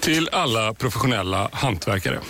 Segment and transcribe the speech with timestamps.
[0.00, 2.20] Till alla professionella hantverkare.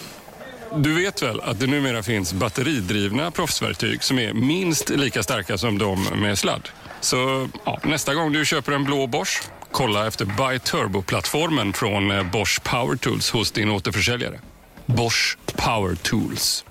[0.76, 5.78] Du vet väl att det numera finns batteridrivna proffsverktyg som är minst lika starka som
[5.78, 6.68] de med sladd?
[7.00, 12.30] Så ja, nästa gång du köper en blå Bosch, kolla efter Buy Turbo-plattformen från eh,
[12.30, 14.40] Bosch Power Tools hos din återförsäljare.
[14.86, 16.64] Bosch Power Tools.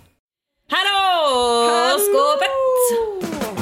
[0.70, 2.00] Hallå!
[2.00, 3.52] Skåpet!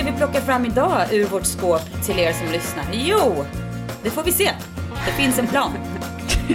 [0.00, 2.84] Ska vi plocka fram idag ur vårt skåp till er som lyssnar?
[2.92, 3.44] Jo,
[4.02, 4.50] det får vi se.
[5.06, 5.72] Det finns en plan.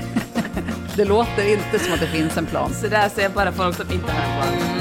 [0.96, 2.74] Det låter inte som att det finns en plan.
[2.74, 4.76] Så där säger bara folk som inte har en plan.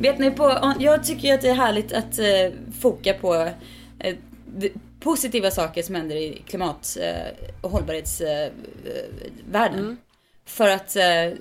[0.00, 2.26] Vet ni, på, jag tycker ju att det är härligt att eh,
[2.80, 3.48] foka på
[5.00, 8.52] positiva saker som händer i klimat eh, och hållbarhetsvärlden.
[8.84, 9.96] Eh, världen.
[10.44, 11.32] För att, eh,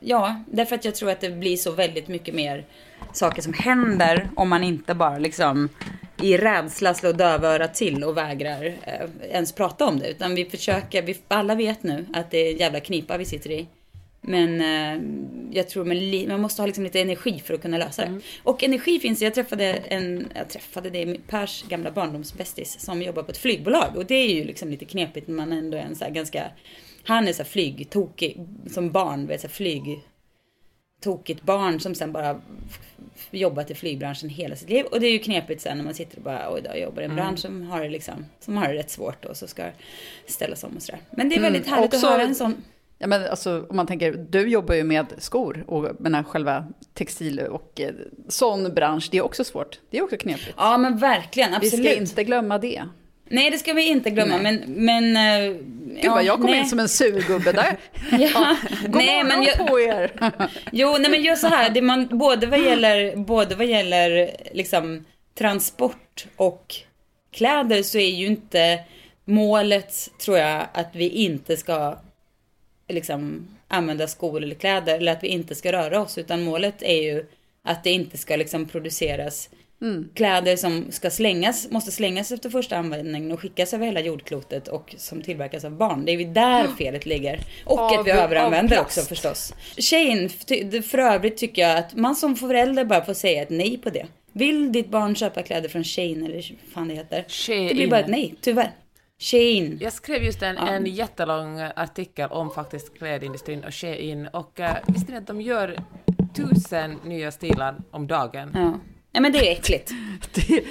[0.00, 2.64] ja, därför att jag tror att det blir så väldigt mycket mer
[3.12, 5.68] saker som händer om man inte bara liksom
[6.22, 10.10] i rädsla slår dövörat till och vägrar eh, ens prata om det.
[10.10, 13.50] Utan vi försöker, vi alla vet nu att det är en jävla knipa vi sitter
[13.50, 13.66] i.
[14.24, 15.02] Men eh,
[15.56, 18.20] jag tror man, man måste ha liksom lite energi för att kunna lösa det.
[18.42, 23.30] Och energi finns, jag träffade en, jag träffade det, Pers gamla barndomsbästis som jobbar på
[23.30, 23.96] ett flygbolag.
[23.96, 26.50] Och det är ju liksom lite knepigt när man ändå är en så ganska,
[27.04, 28.36] han är så här flygtokig
[28.70, 30.00] som barn, vet så här flyg
[31.00, 32.40] tokigt barn som sen bara
[33.30, 34.84] jobbat i flygbranschen hela sitt liv.
[34.84, 37.02] Och det är ju knepigt sen när man sitter och bara, oj då, jag jobbar
[37.02, 39.62] i en bransch som har det liksom, som har det rätt svårt och så ska
[40.26, 41.00] ställas om och sådär.
[41.10, 42.54] Men det är väldigt härligt också- att höra en sån
[43.02, 47.40] Ja, men alltså, om man tänker, du jobbar ju med skor och menar, själva textil
[47.40, 47.90] och eh,
[48.28, 49.08] sån bransch.
[49.10, 49.80] Det är också svårt.
[49.90, 50.54] Det är också knepigt.
[50.56, 51.90] Ja men verkligen, Vi absolut.
[51.90, 52.82] ska inte glömma det.
[53.28, 54.64] Nej det ska vi inte glömma Nej.
[54.66, 54.84] men...
[55.12, 55.56] men eh,
[56.02, 57.76] Gud vad jag kom in som en surgubbe där.
[58.18, 60.32] Ja, God nej men jag, på er.
[60.72, 65.04] Jo, nej men gör så här, det man, både vad gäller, både vad gäller liksom
[65.38, 66.74] transport och
[67.32, 68.80] kläder så är ju inte
[69.24, 71.96] målet, tror jag, att vi inte ska
[72.88, 77.02] liksom använda skor eller kläder eller att vi inte ska röra oss, utan målet är
[77.02, 77.26] ju
[77.62, 79.50] att det inte ska liksom produceras
[80.14, 84.94] kläder som ska slängas, måste slängas efter första användningen och skickas över hela jordklotet och
[84.98, 86.04] som tillverkas av barn.
[86.04, 87.40] Det är ju där felet ligger.
[87.64, 89.54] Och Av- att vi överanvänder också förstås.
[89.78, 90.28] Shane,
[90.82, 94.06] för övrigt tycker jag att man som förälder bara får säga ett nej på det.
[94.32, 97.24] Vill ditt barn köpa kläder från Shane eller vad fan det heter?
[97.28, 97.68] Shein.
[97.68, 98.70] Det blir bara ett nej, tyvär.
[99.22, 99.76] Shane.
[99.80, 105.12] Jag skrev just en, en jättelång artikel om faktiskt klädindustrin och Shein och uh, visste
[105.12, 105.76] ni att de gör
[106.34, 108.50] tusen nya stilar om dagen?
[108.54, 108.72] Ja.
[109.12, 109.90] ja, men det är äckligt.
[110.34, 110.64] Det,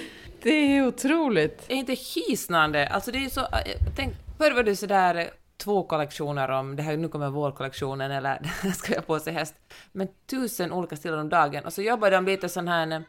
[0.43, 1.65] det är otroligt.
[1.67, 2.87] är inte hisnande.
[2.87, 3.47] Alltså det är så, äh,
[3.95, 5.25] tänk, förr var det sådär eh,
[5.57, 8.39] två kollektioner om, det här nu kommer vårkollektionen eller
[8.75, 9.55] ska jag på sig häst,
[9.91, 12.99] men tusen olika stilar om dagen och så jobbar de lite sån här, eh,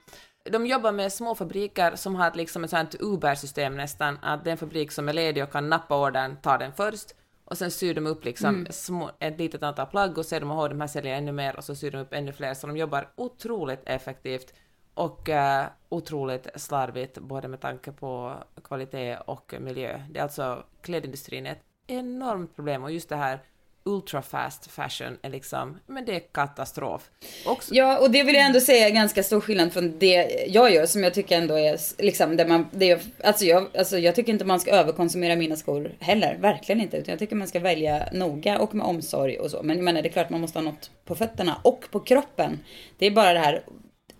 [0.44, 4.50] de jobbar med små fabriker som har ett, liksom ett sånt Uber-system nästan, att det
[4.50, 7.14] är en fabrik som är ledig och kan nappa ordern, ta den först.
[7.44, 10.70] Och sen syr de upp liksom små, ett litet antal plagg och ser de att
[10.70, 11.56] de här säljer ännu mer.
[11.56, 14.54] Och så syr de upp ännu fler, så de jobbar otroligt effektivt
[14.94, 20.02] och eh, otroligt slarvigt både med tanke på kvalitet och miljö.
[20.10, 22.84] Det är alltså klädindustrin är ett enormt problem.
[22.84, 23.42] Och just det här
[23.84, 27.10] ultra fast fashion är liksom, men det är katastrof.
[27.46, 30.74] Också, Ja, och det vill jag ändå säga är ganska stor skillnad från det jag
[30.74, 34.14] gör som jag tycker ändå är liksom där man, det är, alltså jag, alltså jag
[34.14, 37.60] tycker inte man ska överkonsumera mina skor heller, verkligen inte, utan jag tycker man ska
[37.60, 39.62] välja noga och med omsorg och så.
[39.62, 42.58] Men jag menar, det är klart man måste ha något på fötterna och på kroppen.
[42.98, 43.62] Det är bara det här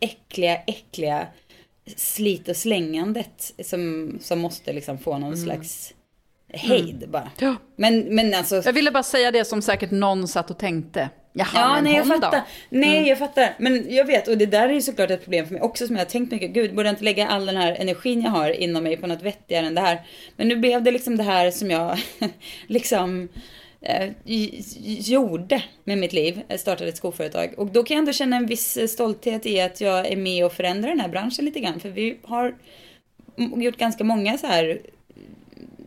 [0.00, 1.26] äckliga, äckliga
[1.96, 5.94] slit och slängandet som, som måste liksom få någon slags
[6.52, 7.31] hejd bara.
[7.38, 7.56] Ja.
[7.76, 8.62] Men, men alltså...
[8.64, 11.10] Jag ville bara säga det som säkert någon satt och tänkte.
[11.32, 12.31] Jaha, Ja, men nej jag fattar.
[12.31, 12.43] då?
[12.70, 13.54] Nej, jag fattar.
[13.58, 15.96] Men jag vet, och det där är ju såklart ett problem för mig också som
[15.96, 16.50] jag har tänkt mycket.
[16.50, 19.22] Gud, borde jag inte lägga all den här energin jag har inom mig på något
[19.22, 20.00] vettigare än det här?
[20.37, 21.99] Men nu blev det liksom det här som jag
[22.66, 23.28] liksom
[23.81, 24.10] eh,
[24.84, 26.43] gjorde med mitt liv.
[26.49, 27.54] Jag startade ett skoföretag.
[27.56, 30.52] Och då kan jag ändå känna en viss stolthet i att jag är med och
[30.52, 31.81] förändrar den här branschen lite grann.
[31.81, 32.54] För vi har
[33.37, 34.81] gjort ganska många så här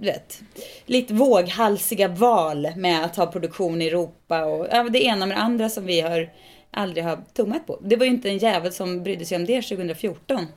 [0.06, 0.42] vet,
[0.86, 5.42] lite våghalsiga val med att ha produktion i Europa och ja, det ena med det
[5.42, 6.30] andra som vi har
[6.72, 7.80] aldrig har tummat på.
[7.84, 10.48] Det var ju inte en jävel som brydde sig om det 2014.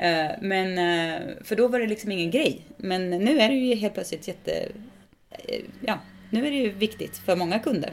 [0.00, 2.60] Eh, men, eh, för då var det liksom ingen grej.
[2.76, 4.68] Men nu är det ju helt plötsligt jätte,
[5.30, 5.98] eh, ja,
[6.30, 7.92] nu är det ju viktigt för många kunder.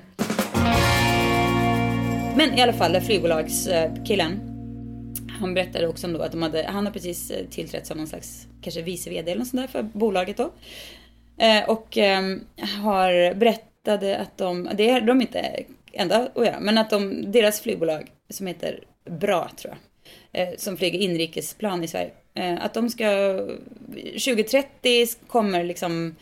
[2.36, 4.40] Men i alla fall, flygbolagskillen,
[5.40, 8.48] han berättade också om då att de hade, han har precis tillträtt som någon slags,
[8.62, 10.52] kanske vice vd eller något sånt där för bolaget då.
[11.38, 12.42] Eh, och ehm,
[12.84, 15.64] har berättade att de, det är de inte
[15.94, 19.74] enda att göra, men att de, deras flygbolag som heter Bra tror
[20.32, 23.40] jag, eh, som flyger inrikesplan i Sverige, eh, att de ska,
[24.04, 26.16] 2030 kommer liksom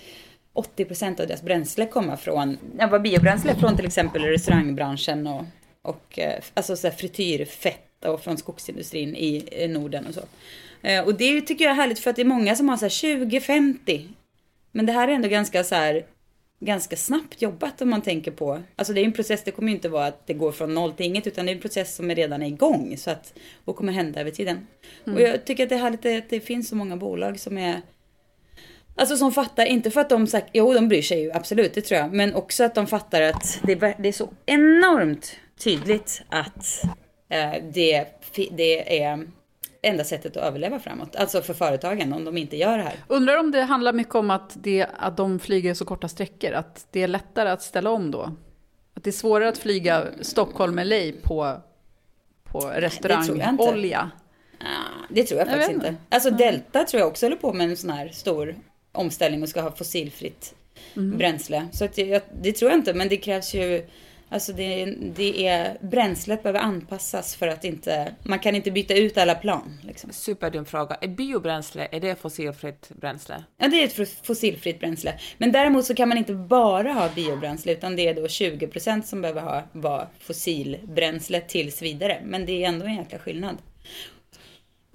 [0.54, 5.44] 80 procent av deras bränsle komma från, ja, biobränsle från till exempel restaurangbranschen och,
[5.82, 6.20] och
[6.54, 10.22] alltså så här frityrfett och från skogsindustrin i Norden och så.
[11.06, 13.18] Och det tycker jag är härligt för att det är många som har så här
[13.20, 14.08] 2050.
[14.76, 16.06] Men det här är ändå ganska så här
[16.60, 19.76] ganska snabbt jobbat om man tänker på, alltså det är en process, det kommer ju
[19.76, 22.12] inte vara att det går från noll till inget utan det är en process som
[22.12, 23.34] är redan är igång så att,
[23.66, 24.68] och kommer hända över tiden.
[25.06, 25.16] Mm.
[25.16, 27.82] Och jag tycker att det är härligt att det finns så många bolag som är
[28.98, 31.82] Alltså som fattar, inte för att de sagt, jo de bryr sig ju absolut, det
[31.82, 36.84] tror jag, men också att de fattar att det, det är så enormt tydligt att
[37.30, 38.06] eh, det,
[38.52, 39.28] det är
[39.86, 41.16] enda sättet att överleva framåt.
[41.16, 42.96] Alltså för företagen om de inte gör det här.
[43.08, 46.88] Undrar om det handlar mycket om att, det, att de flyger så korta sträckor, att
[46.92, 48.32] det är lättare att ställa om då?
[48.94, 51.62] Att det är svårare att flyga Stockholm-LA på,
[52.44, 54.12] på restaurangolja?
[55.10, 55.96] Det, det tror jag faktiskt jag inte.
[56.10, 58.56] Alltså Delta tror jag också håller på med en sån här stor
[58.92, 60.56] omställning och ska ha fossilfritt
[60.96, 61.18] mm.
[61.18, 61.68] bränsle.
[61.72, 63.88] Så att det, det tror jag inte, men det krävs ju
[64.36, 64.86] Alltså det,
[65.16, 69.80] det är, bränslet behöver anpassas för att inte, man kan inte byta ut alla plan.
[69.84, 70.10] Liksom.
[70.12, 70.96] Superdum fråga.
[71.02, 73.44] Är biobränsle, är det fossilfritt bränsle?
[73.58, 75.20] Ja, det är ett fossilfritt bränsle.
[75.38, 79.22] Men däremot så kan man inte bara ha biobränsle, utan det är då 20% som
[79.22, 82.22] behöver ha, vara fossilbränsle tills vidare.
[82.26, 83.58] Men det är ändå en jäkla skillnad.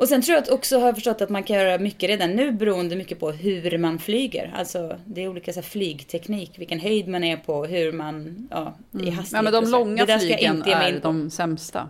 [0.00, 2.30] Och sen tror jag att också har jag förstått att man kan göra mycket redan
[2.30, 4.52] nu beroende mycket på hur man flyger.
[4.56, 8.74] Alltså det är olika så här, flygteknik, vilken höjd man är på, hur man, ja,
[8.92, 9.32] i hastighet.
[9.32, 9.32] Mm.
[9.32, 11.88] Ja men de långa flygen är de sämsta.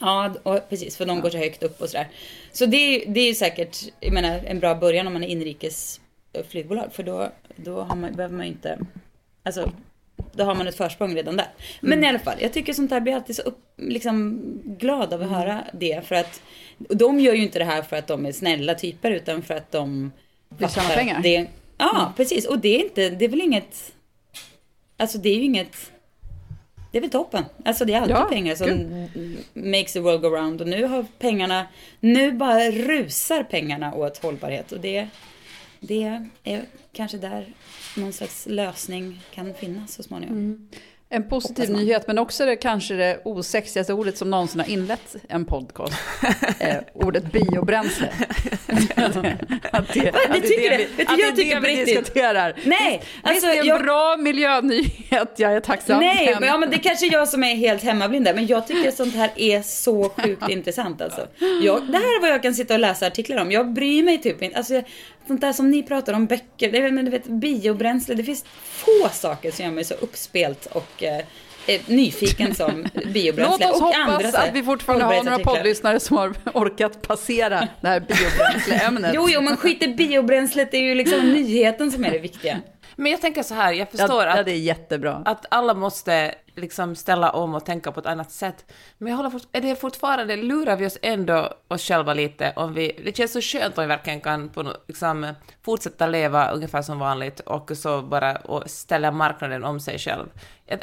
[0.00, 1.22] Ja, och precis, för de ja.
[1.22, 2.08] går så högt upp och sådär.
[2.52, 6.00] Så det är, det är säkert, jag menar, en bra början om man är inrikes
[6.48, 8.78] flygbolag, för då, då man, behöver man ju inte,
[9.42, 9.72] alltså
[10.32, 11.48] då har man ett försprång redan där.
[11.80, 12.04] Men mm.
[12.04, 15.28] i alla fall, jag tycker sånt här blir alltid så upp, liksom, glad av att
[15.28, 15.34] mm.
[15.34, 16.06] höra det.
[16.06, 16.42] För att
[16.78, 19.72] de gör ju inte det här för att de är snälla typer utan för att
[19.72, 20.12] de...
[20.48, 21.22] Vill tjäna pengar?
[21.22, 21.46] Det,
[21.78, 22.12] ja, mm.
[22.16, 22.46] precis.
[22.46, 23.92] Och det är inte, det är väl inget...
[24.96, 25.92] Alltså det är ju inget...
[26.92, 27.44] Det är väl toppen.
[27.64, 29.38] Alltså det är alltid ja, pengar som gud.
[29.52, 30.60] makes the world go round.
[30.60, 31.66] Och nu har pengarna,
[32.00, 34.72] nu bara rusar pengarna åt hållbarhet.
[34.72, 35.08] Och det,
[35.80, 37.52] det är kanske där
[37.96, 40.36] någon slags lösning kan finnas så småningom.
[40.36, 40.68] Mm.
[41.10, 45.44] En positiv nyhet, men också det kanske det osexigaste ordet som någonsin har inlett en
[45.44, 45.94] podcast.
[46.58, 48.12] eh, ordet biobränsle.
[49.70, 52.54] att det, att tycker det, det, att jag det är det vi diskuterar.
[52.64, 53.82] Nej, alltså, det är en jag...
[53.82, 56.00] bra miljönyhet, jag är tacksam.
[56.00, 58.66] Nej, men, ja, men det är kanske jag som är helt hemmablind där, men jag
[58.66, 61.26] tycker sånt här är så sjukt intressant alltså.
[61.62, 63.52] Jag, det här är vad jag kan sitta och läsa artiklar om.
[63.52, 64.56] Jag bryr mig typ inte.
[64.56, 64.82] Alltså,
[65.28, 69.08] sånt där som ni pratar om, böcker, det, men du vet, biobränsle, det finns få
[69.12, 71.18] saker som gör mig så uppspelt och eh,
[71.66, 73.66] eh nyfiken som biobränsle.
[73.66, 77.68] Låt oss och hoppas andra, att vi fortfarande har några poddlyssnare som har orkat passera
[77.80, 79.12] det här biobränsleämnet.
[79.14, 82.58] jo, jo, men skit i biobränslet, det är ju liksom nyheten som är det viktiga.
[83.00, 85.22] Men jag tänker så här, jag förstår ja, att, ja, det är jättebra.
[85.24, 88.72] att alla måste liksom ställa om och tänka på ett annat sätt.
[88.98, 92.74] Men jag håller fort, är det fortfarande, lurar vi oss ändå oss själva lite om
[92.74, 96.98] vi, det känns så skönt om vi verkligen kan på, liksom, fortsätta leva ungefär som
[96.98, 100.26] vanligt och så bara och ställa marknaden om sig själv.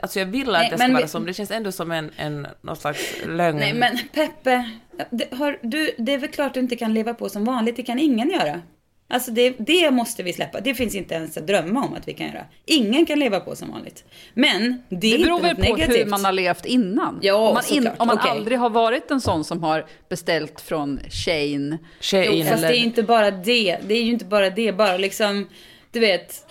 [0.02, 1.10] Alltså jag vill att Nej, det ska vara vi...
[1.14, 3.58] men det känns ändå som en, en någon slags lögn.
[3.58, 4.70] Nej men Peppe,
[5.10, 7.84] det, har, du, det är väl klart du inte kan leva på som vanligt, det
[7.84, 8.62] kan ingen göra.
[9.08, 10.62] Alltså det, det, måste vi släppa.
[10.62, 12.46] Det finns inte ens att drömma om att vi kan göra.
[12.66, 14.04] Ingen kan leva på som vanligt.
[14.34, 15.98] Men det är det beror väl på negativt.
[15.98, 17.20] hur man har levt innan.
[17.22, 18.32] Ja, om man, in, om man okay.
[18.32, 21.78] aldrig har varit en sån som har beställt från Shane.
[22.02, 22.68] Shane jo, fast eller...
[22.68, 23.78] det är inte bara det.
[23.88, 24.72] Det är ju inte bara det.
[24.72, 25.48] Bara liksom,
[25.92, 26.48] du vet.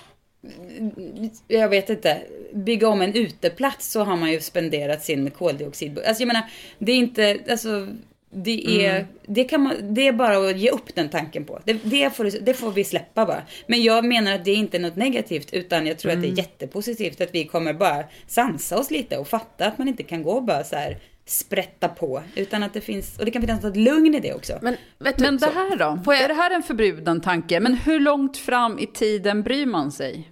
[1.49, 2.23] Jag vet inte.
[2.53, 5.99] Bygga om en uteplats så har man ju spenderat sin koldioxid.
[5.99, 6.43] Alltså jag menar,
[6.79, 7.89] det är inte, alltså
[8.35, 9.07] det är, mm.
[9.27, 11.61] det, kan man, det är bara att ge upp den tanken på.
[11.65, 13.43] Det, det, får, det får vi släppa bara.
[13.67, 16.19] Men jag menar att det är inte är något negativt, utan jag tror mm.
[16.19, 16.45] att det är mm.
[16.45, 20.41] jättepositivt att vi kommer bara sansa oss lite och fatta att man inte kan gå
[20.41, 22.23] bara så här sprätta på.
[22.37, 24.59] Utan att det finns, och det kan finnas något lugn i det också.
[24.63, 25.99] Men, vet du, Men det här då?
[26.07, 26.23] Jag...
[26.23, 27.61] Är det här en förbruden tanke?
[27.61, 30.31] Men hur långt fram i tiden bryr man sig?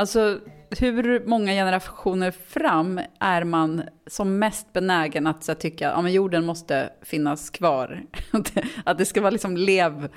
[0.00, 0.40] Alltså,
[0.78, 6.46] hur många generationer fram är man som mest benägen att så, tycka att ja, jorden
[6.46, 8.02] måste finnas kvar?
[8.84, 10.08] att det ska vara liksom lev,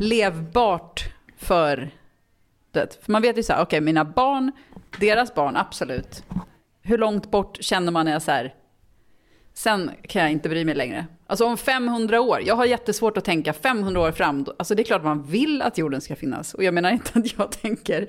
[0.00, 1.04] levbart
[1.36, 1.90] för
[2.70, 3.04] det.
[3.04, 4.52] För man vet ju så här, okej, okay, mina barn,
[5.00, 6.24] deras barn, absolut.
[6.82, 8.54] Hur långt bort känner man när jag så här,
[9.54, 11.06] sen kan jag inte bry mig längre.
[11.26, 14.84] Alltså om 500 år, jag har jättesvårt att tänka 500 år fram, alltså det är
[14.84, 16.54] klart man vill att jorden ska finnas.
[16.54, 18.06] Och jag menar inte att jag tänker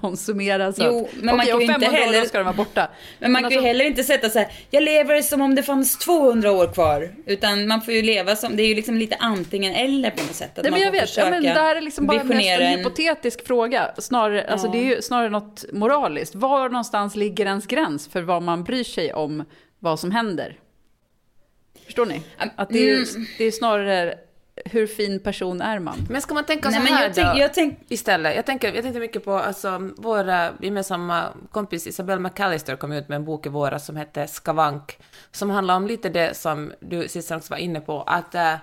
[0.00, 2.88] konsumera så jo, men man okay, kan ju inte heller, år ska den vara borta.
[3.18, 5.54] Men man men kan ju alltså- heller inte sätta så här, jag lever som om
[5.54, 7.10] det fanns 200 år kvar.
[7.26, 10.34] Utan man får ju leva som, det är ju liksom lite antingen eller på något
[10.34, 10.58] sätt.
[10.58, 13.46] Att Nej, men jag vet, ja, men det här är liksom bara en, en hypotetisk
[13.46, 13.90] fråga.
[13.98, 14.52] Snarare, ja.
[14.52, 16.34] alltså det är ju snarare något moraliskt.
[16.34, 19.44] Var någonstans ligger ens gräns för vad man bryr sig om
[19.78, 20.56] vad som händer?
[21.86, 22.22] Förstår ni?
[22.56, 23.26] Att det är, mm.
[23.38, 24.18] det är snarare
[24.64, 26.06] hur fin person är man?
[26.10, 27.78] Men ska man tänka så Nej, här jag tänk, då, jag tänk...
[27.88, 28.36] istället?
[28.36, 30.26] Jag, tänker, jag tänkte mycket på, alltså, vår
[30.60, 34.98] gemensamma kompis Isabelle McAllister kom ut med en bok i våras som hette Skavank,
[35.30, 38.54] som handlar om lite det som du sist också var inne på, att, äh,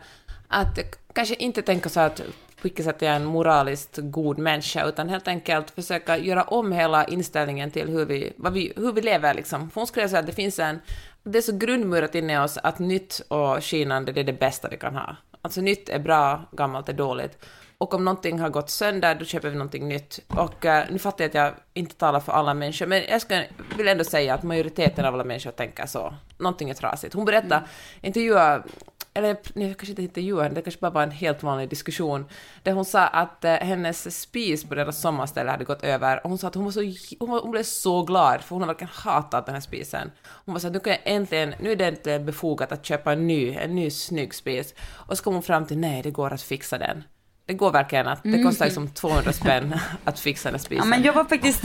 [0.47, 0.79] att
[1.13, 2.17] kanske inte tänka så att
[2.63, 6.71] på vilket sätt jag är en moraliskt god människa, utan helt enkelt försöka göra om
[6.71, 9.33] hela inställningen till hur vi, vad vi, hur vi lever.
[9.33, 9.71] Liksom.
[9.73, 10.79] Hon skulle säga att det finns en
[11.23, 14.67] det är så grundmurat inne i oss att nytt och skinande det är det bästa
[14.69, 15.15] vi kan ha.
[15.41, 17.37] Alltså nytt är bra, gammalt är dåligt.
[17.77, 20.19] Och om någonting har gått sönder, då köper vi någonting nytt.
[20.27, 23.43] Och uh, nu fattar jag att jag inte talar för alla människor, men jag ska,
[23.77, 26.13] vill ändå säga att majoriteten av alla människor tänker så.
[26.37, 27.13] Någonting är trasigt.
[27.13, 27.67] Hon berättade, mm.
[28.01, 28.63] intervjuade
[29.13, 32.25] eller nej, kanske inte intervjuade henne, det kanske bara var en helt vanlig diskussion,
[32.63, 36.37] där hon sa att eh, hennes spis på deras sommarställe hade gått över och hon
[36.37, 36.81] sa att hon, var så,
[37.19, 40.11] hon, var, hon blev så glad för hon har verkligen hatat den här spisen.
[40.45, 43.11] Hon var så att nu, kan jag äntligen, nu är det äntligen befogat att köpa
[43.13, 44.73] en ny, en ny snygg spis.
[45.07, 47.03] Och så kom hon fram till nej, det går att fixa den.
[47.45, 48.43] Det går verkligen att, det mm.
[48.43, 50.85] kostar liksom 200 spänn att fixa den här spisen.
[50.85, 51.61] Ja, men jag var faktiskt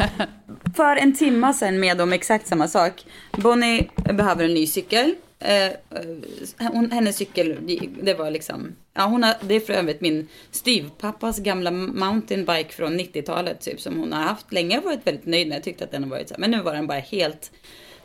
[0.77, 3.05] för en timma sedan med om exakt samma sak.
[3.33, 7.57] Bonnie behöver en ny cykel Eh, eh, hon, hennes cykel,
[8.03, 13.01] det var liksom, ja hon har, det är för övrigt min styvpappas gamla mountainbike från
[13.01, 14.77] 90-talet typ som hon har haft länge.
[14.77, 16.75] Har varit väldigt nöjd med, jag tyckte att den har varit så men nu var
[16.75, 17.53] den bara helt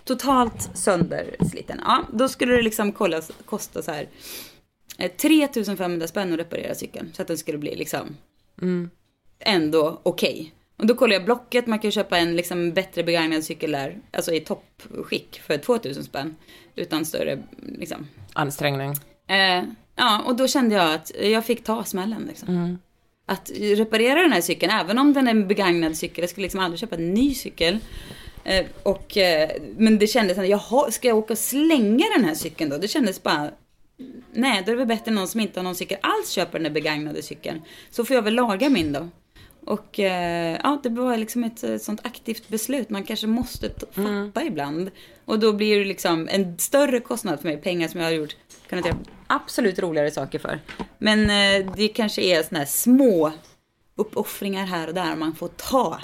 [0.03, 1.81] totalt söndersliten.
[1.85, 4.07] Ja, då skulle det liksom kollas, kosta så här
[5.17, 8.17] 3500 eh, spänn att reparera cykeln så att den skulle bli liksom
[8.61, 8.89] mm.
[9.39, 10.31] ändå okej.
[10.31, 10.51] Okay.
[10.77, 14.33] Och då kollar jag Blocket, man kan köpa en liksom bättre begagnad cykel där, alltså
[14.33, 16.35] i toppskick för 2000 spänn.
[16.75, 18.07] Utan större liksom.
[18.33, 18.93] Ansträngning.
[19.27, 19.63] Eh,
[19.95, 22.49] ja, och då kände jag att jag fick ta smällen liksom.
[22.49, 22.77] Mm.
[23.25, 26.59] Att reparera den här cykeln, även om den är en begagnad cykel, jag skulle liksom
[26.59, 27.79] aldrig köpa en ny cykel.
[28.43, 32.69] Eh, och, eh, men det kändes, jaha, ska jag åka och slänga den här cykeln
[32.69, 32.77] då?
[32.77, 33.51] Det kändes bara,
[34.33, 36.63] nej, då är det väl bättre någon som inte har någon cykel alls köper den
[36.63, 37.61] där begagnade cykeln.
[37.91, 39.09] Så får jag väl laga min då.
[39.65, 44.01] Och eh, ja, det var liksom ett, ett sånt aktivt beslut man kanske måste fatta
[44.01, 44.47] mm.
[44.47, 44.91] ibland.
[45.25, 48.35] Och då blir det liksom en större kostnad för mig, pengar som jag har gjort,
[48.69, 50.59] kunnat göra absolut roligare saker för.
[50.97, 53.31] Men eh, det kanske är såna här små
[53.95, 55.99] uppoffringar här och där man får ta.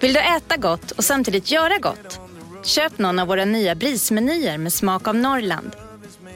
[0.00, 2.20] Vill du äta gott och samtidigt göra gott?
[2.64, 5.87] Köp någon av våra nya brismenyer med smak av Norrland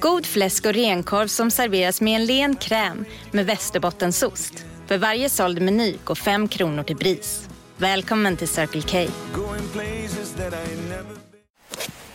[0.02, 4.64] God fläsk och renkorv som serveras med en len kräm med västerbottensost.
[4.86, 7.48] För varje såld meny går 5 kronor till BRIS.
[7.76, 9.12] Välkommen till Circle K.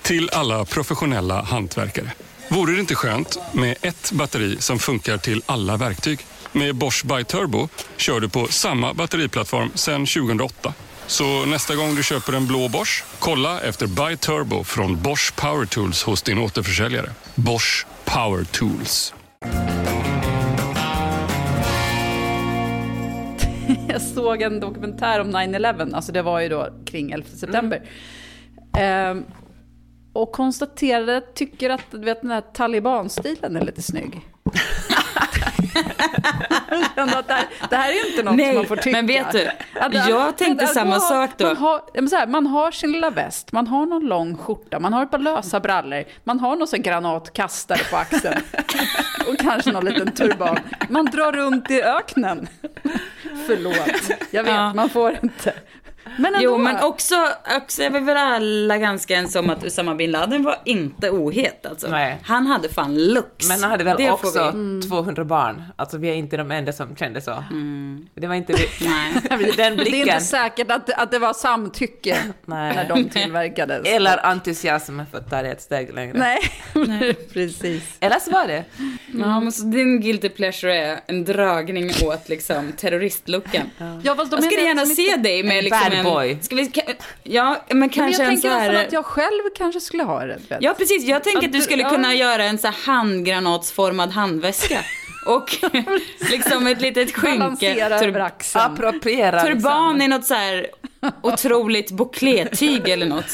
[0.01, 2.11] Till alla professionella hantverkare.
[2.49, 6.19] Vore det inte skönt med ett batteri som funkar till alla verktyg?
[6.51, 10.73] Med Bosch By Turbo kör du på samma batteriplattform sedan 2008.
[11.07, 15.65] Så nästa gång du köper en blå Bosch, kolla efter Buy Turbo från Bosch Power
[15.65, 17.09] Tools hos din återförsäljare.
[17.35, 19.13] Bosch Power Tools.
[23.89, 27.81] Jag såg en dokumentär om 9-11, alltså det var ju då kring 11 september.
[28.77, 29.17] Mm.
[29.17, 29.23] Ehm,
[30.13, 34.21] och konstaterade, tycker att du vet, den här talibanstilen är lite snygg.
[36.95, 38.97] att det, här, det här är inte något Nej, som man får tycka.
[38.97, 39.49] Men vet du,
[40.09, 41.45] jag tänkte att, samma att, sak då.
[41.45, 41.81] Man har,
[42.17, 45.19] här, man har sin lilla väst, man har någon lång skjorta, man har ett par
[45.19, 48.41] lösa brallor, man har någon sån granatkastare på axeln
[49.27, 50.59] och kanske någon liten turban.
[50.89, 52.47] Man drar runt i öknen.
[53.47, 54.73] Förlåt, jag vet, ja.
[54.73, 55.53] man får inte.
[56.17, 56.39] Men ändå.
[56.43, 57.15] Jo, men också,
[57.57, 61.65] också är vi väl alla ganska ensamma om att Usama bin Laden var inte ohet
[61.65, 61.87] alltså.
[61.87, 62.17] Nej.
[62.23, 63.49] Han hade fan lux.
[63.49, 64.81] Men han hade väl det också mm.
[64.81, 65.63] 200 barn.
[65.75, 67.43] Alltså vi är inte de enda som kände så.
[67.51, 68.07] Mm.
[68.15, 69.53] Det var inte Nej.
[69.57, 69.91] den blicken.
[69.91, 72.75] Det är inte säkert att, att det var samtycke Nej.
[72.75, 73.87] när de tillverkades.
[73.87, 76.17] Eller entusiasm för att ta det ett steg längre.
[76.17, 76.37] Nej,
[76.73, 77.13] Nej.
[77.13, 77.97] precis.
[77.99, 78.63] Eller så var det.
[78.79, 78.97] Mm.
[79.13, 83.69] Ja, men så din guilty pleasure är en dragning åt liksom terroristlooken.
[83.77, 85.81] Ja, jag skulle gärna se dig med liksom.
[86.03, 86.37] Boy.
[86.41, 86.71] Ska vi,
[87.23, 88.85] ja, men kanske men jag tänker här...
[88.85, 90.39] att jag själv kanske skulle ha det.
[90.59, 91.03] Ja, precis.
[91.03, 91.89] Jag tänker att, att du skulle ja.
[91.89, 94.79] kunna göra en så handgranatsformad handväska.
[95.27, 95.57] Och
[96.31, 97.99] liksom ett litet skynke.
[97.99, 98.21] Tur
[98.53, 99.41] Appropriera.
[99.41, 100.01] Turban liksom.
[100.01, 100.67] i något så här
[101.21, 103.31] otroligt bouclétyg eller något.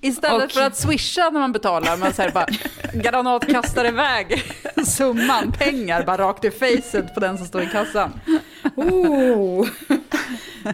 [0.00, 0.52] Istället och...
[0.52, 2.46] för att swisha när man betalar, man säger bara
[2.94, 4.42] granatkastar iväg
[4.86, 8.20] summan pengar bara rakt i facet på den som står i kassan.
[8.76, 9.68] Oh.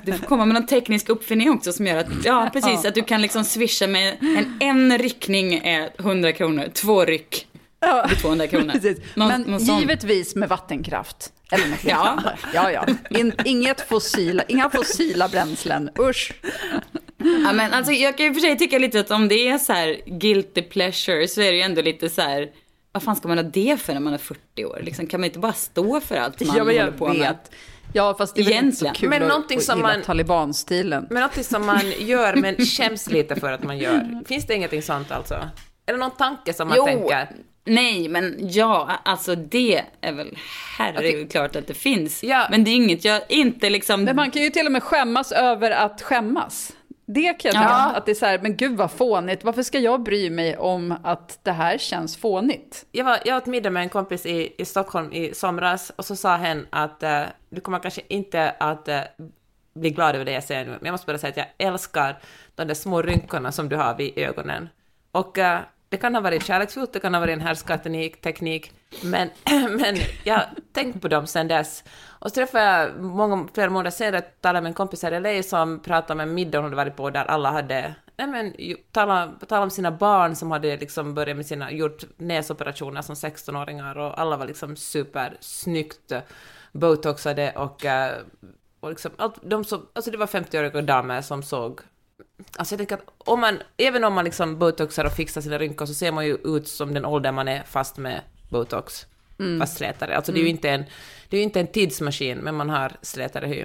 [0.05, 2.89] Du får komma med någon teknisk uppfinning också som gör att, ja precis, ja.
[2.89, 7.47] att du kan liksom swisha med en, en ryckning är 100 kronor, två ryck
[7.83, 8.09] Ja.
[8.21, 8.75] 200 kronor.
[9.15, 11.33] Någon, Men någon givetvis med vattenkraft.
[11.51, 12.23] Eller något ja.
[12.55, 12.87] ja, ja.
[13.11, 16.33] In, inget fossila, inga fossila bränslen, usch.
[17.19, 19.73] Ja, men alltså, jag kan ju för sig tycka lite att om det är så
[19.73, 22.51] här guilty pleasure så är det ju ändå lite så här,
[22.93, 24.81] vad fan ska man ha det för när man är 40 år?
[24.83, 27.19] Liksom, kan man inte bara stå för allt man ja, håller på vet.
[27.19, 27.37] med?
[27.93, 31.07] Ja, fast det är väl inte så kul men någonting att, som man, talibanstilen.
[31.11, 34.25] Men någonting som man gör men skäms lite för att man gör.
[34.27, 35.35] Finns det ingenting sånt alltså?
[35.87, 37.29] Är det någon tanke som man jo, tänker?
[37.65, 40.39] Nej, men ja, alltså det är väl
[40.79, 41.29] herregud okay.
[41.29, 42.25] klart att det finns.
[42.25, 42.47] Ja.
[42.51, 44.05] Men det är inget jag inte liksom...
[44.05, 46.73] Men man kan ju till och med skämmas över att skämmas.
[47.07, 47.93] Det kan jag tycka, ja.
[47.95, 50.95] att det är så här, men gud vad fånigt, varför ska jag bry mig om
[51.03, 52.87] att det här känns fånigt?
[52.93, 56.17] Jag, var, jag åt middag med en kompis i, i Stockholm i somras och så
[56.17, 59.01] sa hen att uh, du kommer kanske inte att uh,
[59.75, 62.19] bli glad över det jag säger nu, men jag måste bara säga att jag älskar
[62.55, 64.69] de där små rynkorna som du har vid ögonen.
[65.13, 65.59] Och uh,
[65.93, 68.73] det kan ha varit kärleksfullt, det kan ha varit en härskarteknik,
[69.03, 69.31] men,
[69.79, 71.85] men jag har tänkt på dem sen dess.
[72.09, 75.43] Och så träffade jag många, flera månader senare, talade med en kompis här i LA
[75.43, 78.55] som pratade om en middag hon hade varit på där alla hade nej men,
[78.93, 83.99] tala, tala om sina barn som hade liksom börjat med sina, gjort näsoperationer som 16-åringar
[83.99, 86.13] och alla var liksom supersnyggt
[86.73, 88.17] botoxade och, eh,
[88.81, 91.81] och liksom, allt, de så, alltså det var 50-åriga damer som såg
[92.57, 95.87] Alltså jag tänker att om man, även om man liksom botoxar och fixar sina rynkor
[95.87, 99.07] så ser man ju ut som den ålder man är fast med botox.
[99.39, 99.61] Mm.
[99.61, 100.17] Fast slätare.
[100.17, 100.57] Alltså det är ju mm.
[100.57, 100.85] inte en,
[101.29, 103.65] det är inte en tidsmaskin, men man har slätare hy.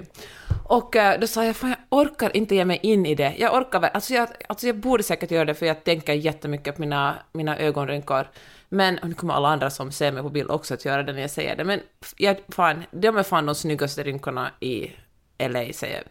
[0.64, 3.34] Och uh, då sa jag, fan jag orkar inte ge mig in i det.
[3.38, 6.74] Jag orkar väl, alltså jag, alltså jag borde säkert göra det för jag tänker jättemycket
[6.74, 8.26] på mina, mina ögonrynkor.
[8.68, 11.12] Men, och nu kommer alla andra som ser mig på bild också att göra det
[11.12, 11.80] när jag säger det, men
[12.16, 14.92] jag, fan, de är fan de snyggaste rynkorna i
[15.38, 16.04] LA, säger jag.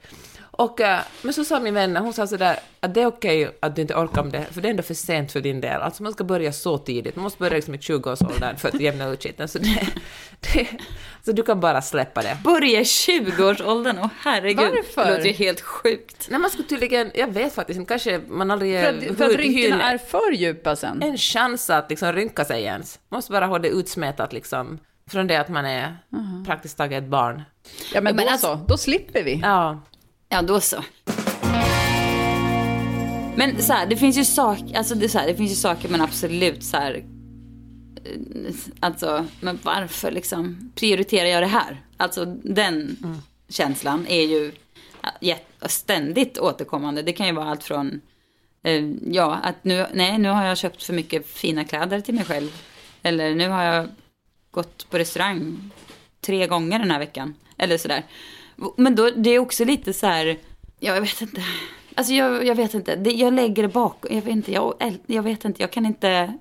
[0.57, 3.75] Och, äh, men så sa min vän, hon sa sådär att det är okej att
[3.75, 5.81] du inte orkar med det, för det är ändå för sent för din del.
[5.81, 9.07] Alltså man ska börja så tidigt, man måste börja liksom i 20-årsåldern för att jämna
[9.07, 9.47] ut skiten.
[9.47, 9.87] Så, det,
[10.39, 10.67] det,
[11.25, 12.37] så du kan bara släppa det.
[12.43, 13.97] Börja i 20-årsåldern?
[14.01, 14.57] Åh herregud.
[14.57, 15.05] Varför?
[15.05, 16.27] Det låter ju helt sjukt.
[16.29, 18.81] Nej, man skulle tydligen, jag vet faktiskt inte, kanske man aldrig...
[18.81, 21.03] För att, för att rynkorna är för djupa sen?
[21.03, 22.99] En chans att liksom rynka sig ens.
[23.09, 24.79] Man måste bara ha det utsmetat liksom.
[25.09, 26.45] Från det att man är uh -huh.
[26.45, 27.43] praktiskt taget barn.
[27.93, 29.39] Ja men, ja, men då alltså, så, då slipper vi.
[29.43, 29.81] Ja.
[30.29, 30.83] Ja, då så.
[33.37, 35.89] Men så här, det finns ju saker, alltså det, så här, det finns ju saker
[35.89, 37.03] man absolut så här,
[38.05, 41.81] eh, alltså, men varför liksom prioriterar jag det här?
[41.97, 43.17] Alltså den mm.
[43.49, 44.51] känslan är ju
[45.61, 47.01] ständigt återkommande.
[47.01, 48.01] Det kan ju vara allt från,
[48.63, 52.25] eh, ja, att nu, nej, nu har jag köpt för mycket fina kläder till mig
[52.25, 52.49] själv.
[53.03, 53.87] Eller nu har jag
[54.51, 55.71] gått på restaurang
[56.21, 57.35] tre gånger den här veckan.
[57.57, 58.03] Eller sådär.
[58.77, 60.25] Men då, det är också lite så här,
[60.79, 61.41] ja, jag vet inte.
[61.95, 65.23] Alltså jag, jag vet inte, det, jag lägger det bakom, jag vet inte, jag, jag
[65.23, 66.33] vet inte, jag kan inte,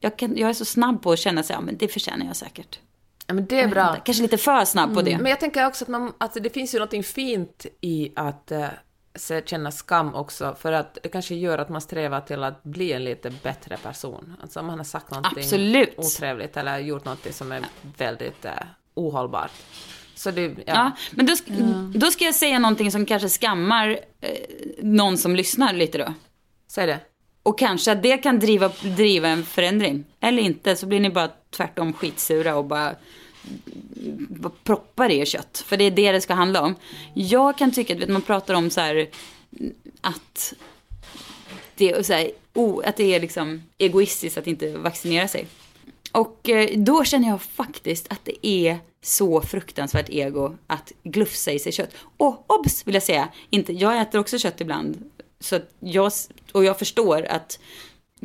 [0.00, 2.36] jag, kan, jag är så snabb på att känna sig, ja men det förtjänar jag
[2.36, 2.78] säkert.
[3.26, 3.88] Ja, men det är bra.
[3.88, 5.10] Inte, kanske lite för snabb på det.
[5.10, 5.22] Mm.
[5.22, 9.38] Men jag tänker också att, man, att det finns ju något fint i att uh,
[9.44, 13.04] känna skam också, för att det kanske gör att man strävar till att bli en
[13.04, 14.36] lite bättre person.
[14.42, 15.94] Alltså om man har sagt någonting Absolut.
[15.96, 17.64] otrevligt eller gjort någonting som är
[17.98, 18.50] väldigt uh,
[18.94, 19.52] ohållbart.
[20.18, 20.54] Så det, ja.
[20.66, 21.34] ja men då,
[21.98, 24.30] då ska jag säga någonting som kanske skammar eh,
[24.82, 26.14] någon som lyssnar lite då.
[26.68, 27.00] Säg det.
[27.42, 30.04] Och kanske att det kan driva, driva en förändring.
[30.20, 32.94] Eller inte, så blir ni bara tvärtom skitsura och bara,
[34.28, 35.64] bara proppar i er kött.
[35.66, 36.74] För det är det det ska handla om.
[37.14, 39.08] Jag kan tycka att man pratar om så här
[40.00, 40.54] att
[41.74, 45.46] det är, så här, oh, att det är liksom egoistiskt att inte vaccinera sig.
[46.12, 48.78] Och eh, då känner jag faktiskt att det är
[49.08, 51.90] så fruktansvärt ego att glufsa i sig kött.
[52.16, 55.10] Och obs vill jag säga, inte, jag äter också kött ibland.
[55.40, 56.12] Så jag,
[56.52, 57.58] och jag förstår att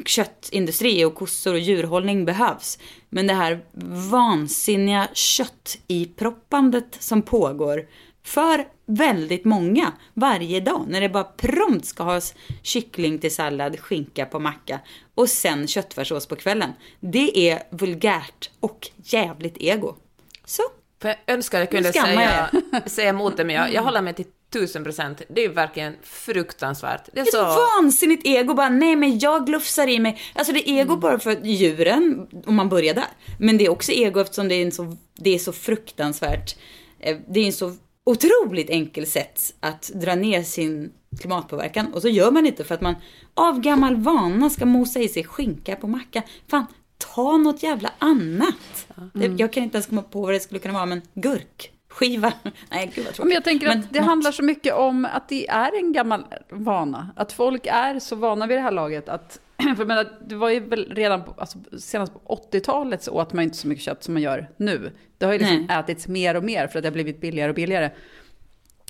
[0.05, 2.79] köttindustri och kossor och djurhållning behövs.
[3.09, 3.65] Men det här
[4.11, 7.87] vansinniga kött i proppandet som pågår
[8.23, 10.85] för väldigt många varje dag.
[10.87, 12.21] När det bara prompt ska ha
[12.61, 14.79] kyckling till sallad, skinka på macka
[15.15, 16.73] och sen köttfärssås på kvällen.
[16.99, 19.95] Det är vulgärt och jävligt ego.
[20.45, 20.63] Så.
[21.01, 22.49] För jag önskar jag kunde säga,
[22.85, 25.21] säga emot det, men jag, jag håller mig till tusen procent.
[25.29, 27.09] Det är ju verkligen fruktansvärt.
[27.13, 27.43] Det är, så...
[27.43, 30.21] vansinnigt ego bara, nej men jag glufsar i mig.
[30.33, 30.99] Alltså det är ego mm.
[30.99, 33.07] bara för djuren, om man börjar där.
[33.39, 36.55] Men det är också ego eftersom det är, en så, det är så fruktansvärt,
[36.99, 37.75] eh, det är en så
[38.05, 41.93] otroligt enkelt sätt att dra ner sin klimatpåverkan.
[41.93, 42.95] Och så gör man inte för att man
[43.33, 46.23] av gammal vana ska mosa i sig skinka på macka.
[46.47, 46.65] Fan,
[47.13, 48.87] ta något jävla annat.
[49.15, 49.37] Mm.
[49.37, 52.33] Jag kan inte ens komma på vad det skulle kunna vara, men gurk skiva.
[52.71, 53.27] Nej, gud vad tråkigt.
[53.27, 54.07] Men jag tänker men, att det något.
[54.07, 57.09] handlar så mycket om att det är en gammal vana.
[57.15, 59.39] Att folk är så vana vid det här laget att
[59.77, 63.43] för menar, det var ju väl redan på, alltså, senast på 80-talet så åt man
[63.43, 64.91] inte så mycket kött som man gör nu.
[65.17, 65.79] Det har ju liksom Nej.
[65.79, 67.91] ätits mer och mer för att det har blivit billigare och billigare.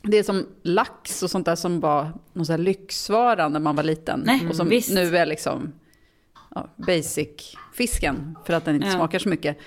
[0.03, 3.83] Det är som lax och sånt där som var någon här lyxvara när man var
[3.83, 4.23] liten.
[4.25, 4.93] Nej, och som visst.
[4.93, 5.73] nu är liksom
[6.55, 8.93] ja, basic-fisken för att den inte ja.
[8.93, 9.57] smakar så mycket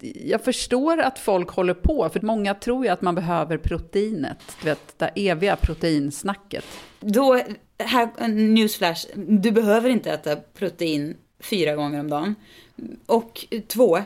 [0.00, 4.68] jag förstår att folk håller på, för många tror ju att man behöver proteinet, du
[4.68, 6.64] vet, det eviga proteinsnacket.
[7.00, 7.40] Då,
[7.78, 12.34] här, newsflash, du behöver inte äta protein fyra gånger om dagen.
[13.06, 13.98] Och två,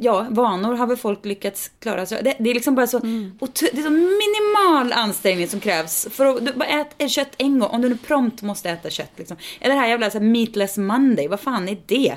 [0.00, 2.06] ja, vanor har väl folk lyckats klara.
[2.06, 3.32] Så det, det är liksom bara så, mm.
[3.38, 7.82] det är så minimal ansträngning som krävs för att bara äta kött en gång, om
[7.82, 9.12] du nu prompt måste äta kött.
[9.16, 9.36] Liksom.
[9.60, 12.16] Eller det här jävla så här, meatless monday, vad fan är det?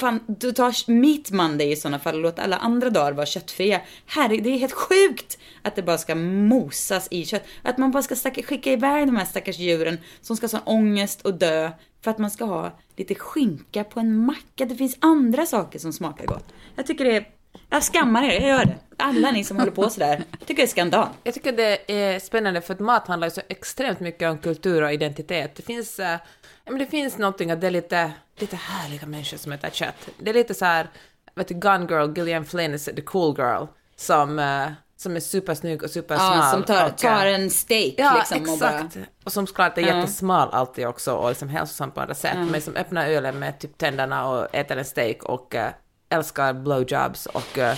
[0.00, 3.80] Fan, du tar meat monday i sådana fall och låter alla andra dagar vara köttfria.
[4.06, 7.44] Herre, det är helt sjukt att det bara ska mosas i kött.
[7.62, 11.22] Att man bara ska stacka, skicka iväg de här stackars djuren som ska ha ångest
[11.22, 11.70] och dö
[12.04, 14.64] för att man ska ha lite skinka på en macka.
[14.64, 16.52] Det finns andra saker som smakar gott.
[16.76, 17.26] Jag tycker det är
[17.70, 18.76] jag skammar er, jag gör det.
[18.96, 20.24] Alla ni som håller på sådär.
[20.30, 21.08] Jag tycker det är skandal.
[21.24, 24.82] Jag tycker det är spännande för att mat handlar ju så extremt mycket om kultur
[24.82, 25.54] och identitet.
[25.54, 26.18] Det finns, äh,
[26.64, 30.08] men det finns någonting att det är lite, lite härliga människor som äter kött.
[30.18, 30.88] Det är lite så här,
[31.34, 34.68] vet du, Gun Girl, Gillian Flynn is the cool girl, som, äh,
[35.00, 36.36] som är supersnygg och supersmal.
[36.36, 38.36] Ja, som tar, tar en steak ja, liksom.
[38.36, 38.50] Exakt.
[38.52, 39.06] Och, bara...
[39.24, 39.96] och som såklart är ja.
[39.96, 42.34] jättesmal alltid också och liksom hälsosam på andra sätt.
[42.34, 42.44] Ja.
[42.44, 45.70] Men som öppnar ölen med typ tänderna och äter en steak och äh,
[46.08, 47.74] älskar blowjobs och uh,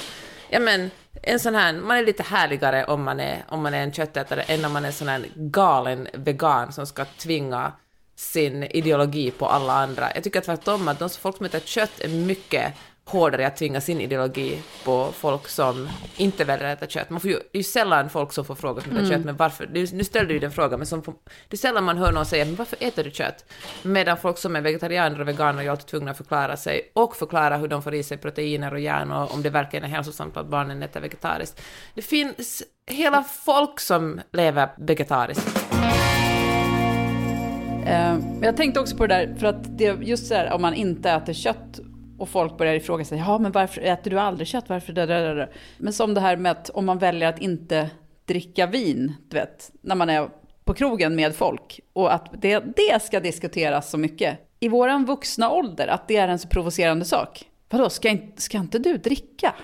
[0.49, 0.91] ja men
[1.23, 4.43] en sån här, man är lite härligare om man är, om man är en köttätare
[4.43, 7.73] än om man är en sån här galen vegan som ska tvinga
[8.17, 10.15] sin ideologi på alla andra.
[10.15, 14.01] Jag tycker tvärtom att de folk som äter kött är mycket hårdare att tvinga sin
[14.01, 17.11] ideologi på folk som inte väljer att äta kött.
[17.11, 19.11] Man får ju, det är ju sällan folk som får frågor som äter mm.
[19.11, 19.67] kött, men varför?
[19.93, 21.15] Nu ställde du den frågan, men som får,
[21.49, 23.45] det är sällan man hör någon säga men varför äter du kött?
[23.83, 27.57] Medan folk som är vegetarianer och veganer är alltid tvungna att förklara sig och förklara
[27.57, 30.47] hur de får i sig proteiner och järn och om det verkligen är hälsosamt att
[30.47, 31.63] barnen äter vegetariskt.
[31.95, 35.73] Det finns hela folk som lever vegetariskt.
[37.83, 40.75] Uh, jag tänkte också på det där, för att det just så här, om man
[40.75, 41.81] inte äter kött
[42.23, 44.69] och folk börjar ifrågasätta, ja men varför äter du aldrig kött?
[44.69, 45.49] Varför det, det, det?
[45.79, 47.91] Men som det här med att om man väljer att inte
[48.25, 50.29] dricka vin, du vet, när man är
[50.65, 54.39] på krogen med folk och att det, det ska diskuteras så mycket.
[54.61, 57.45] I våran vuxna ålder, att det är en så provocerande sak.
[57.71, 59.55] Vadå, ska, ska inte du dricka?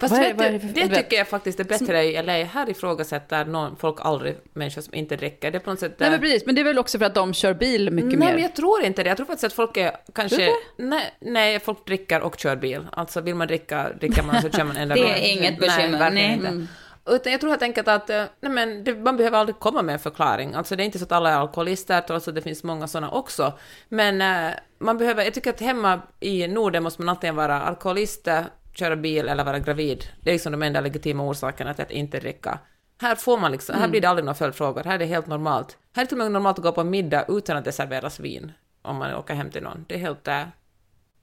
[0.00, 2.32] Fast vad är, vad är det, för, det tycker jag faktiskt är bättre i LA.
[2.44, 5.50] Här ifrågasätter någon, folk aldrig människor som inte dricker.
[5.50, 5.94] Det är på något sätt...
[5.98, 8.18] Nej men precis, men det är väl också för att de kör bil mycket nej,
[8.18, 8.24] mer?
[8.26, 9.08] Nej men jag tror inte det.
[9.08, 10.50] Jag tror faktiskt att folk är kanske...
[10.76, 12.86] Nej, nej, folk dricker och kör bil.
[12.92, 15.98] Alltså vill man dricka, dricker man så kör man ända Det är inget bekymmer.
[15.98, 16.32] Nej, nej.
[16.32, 16.48] Inte.
[16.48, 16.68] Mm.
[17.10, 19.98] Utan jag tror helt enkelt att nej men, det, man behöver aldrig komma med en
[19.98, 20.54] förklaring.
[20.54, 23.10] Alltså det är inte så att alla är alkoholister, trots att det finns många sådana
[23.10, 23.52] också.
[23.88, 28.44] Men äh, man behöver, jag tycker att hemma i Norden måste man alltid vara alkoholister,
[28.78, 30.04] köra bil eller vara gravid.
[30.22, 32.58] Det är liksom de enda legitima orsakerna till att inte dricka.
[33.00, 33.90] Här får man liksom, här mm.
[33.90, 35.78] blir det aldrig några följdfrågor, här är det helt normalt.
[35.92, 38.20] Här är det till och med normalt att gå på middag utan att det serveras
[38.20, 39.84] vin, om man åker hem till någon.
[39.88, 40.42] Det är helt, äh,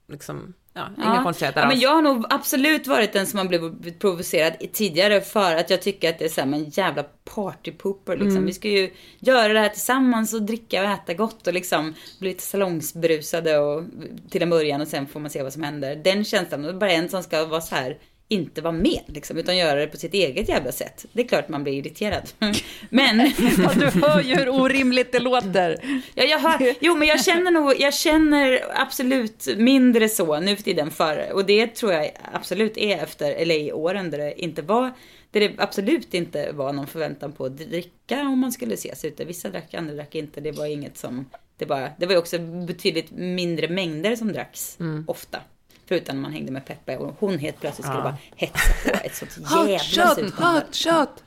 [0.08, 1.22] liksom, Ja, inga ja.
[1.22, 5.56] konstigheter ja, men Jag har nog absolut varit den som har blivit provocerad tidigare för
[5.56, 7.02] att jag tycker att det är så här, men jävla
[7.34, 8.30] partypooper liksom.
[8.30, 8.46] Mm.
[8.46, 12.28] Vi ska ju göra det här tillsammans och dricka och äta gott och liksom bli
[12.28, 13.84] lite salongsbrusade och,
[14.30, 15.96] till en början och sen får man se vad som händer.
[15.96, 19.36] Den känslan, det är bara en som ska vara så här inte vara med, liksom,
[19.36, 21.04] utan göra det på sitt eget jävla sätt.
[21.12, 22.30] Det är klart man blir irriterad.
[22.90, 23.18] Men...
[23.58, 25.78] ja, du hör ju hur orimligt det låter.
[26.14, 30.62] ja, jag hör, jo, men jag känner nog, jag känner absolut mindre så nu för
[30.62, 34.92] tiden för, och det tror jag absolut är efter LA-åren där det inte var,
[35.30, 39.24] där det absolut inte var någon förväntan på att dricka om man skulle ses ute.
[39.24, 40.40] Vissa drack, andra drack inte.
[40.40, 44.76] Det var inget som, det, bara, det var ju också betydligt mindre mängder som dracks,
[44.80, 45.04] mm.
[45.08, 45.38] ofta.
[45.88, 48.04] Förutom när man hängde med Peppe och hon helt plötsligt skulle ja.
[48.04, 49.32] bara hetsa på ett sånt
[49.68, 51.22] jävla Hot shot, hot shot!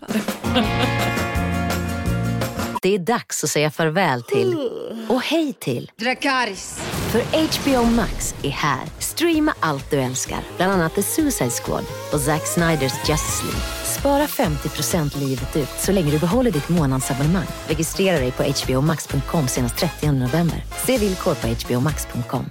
[2.81, 4.69] Det är dags att säga farväl till
[5.09, 6.79] och hej till Dracaris.
[7.11, 8.81] För HBO Max är här.
[8.99, 13.61] Streama allt du älskar, bland annat The Suicide Squad och Zack Sniders Justice League.
[13.83, 17.47] Spara 50% livet ut så länge du behåller ditt månadsabonnemang.
[17.67, 20.63] Registrera dig på hbomax.com senast 30 november.
[20.85, 22.45] Se villkor på hbomax.com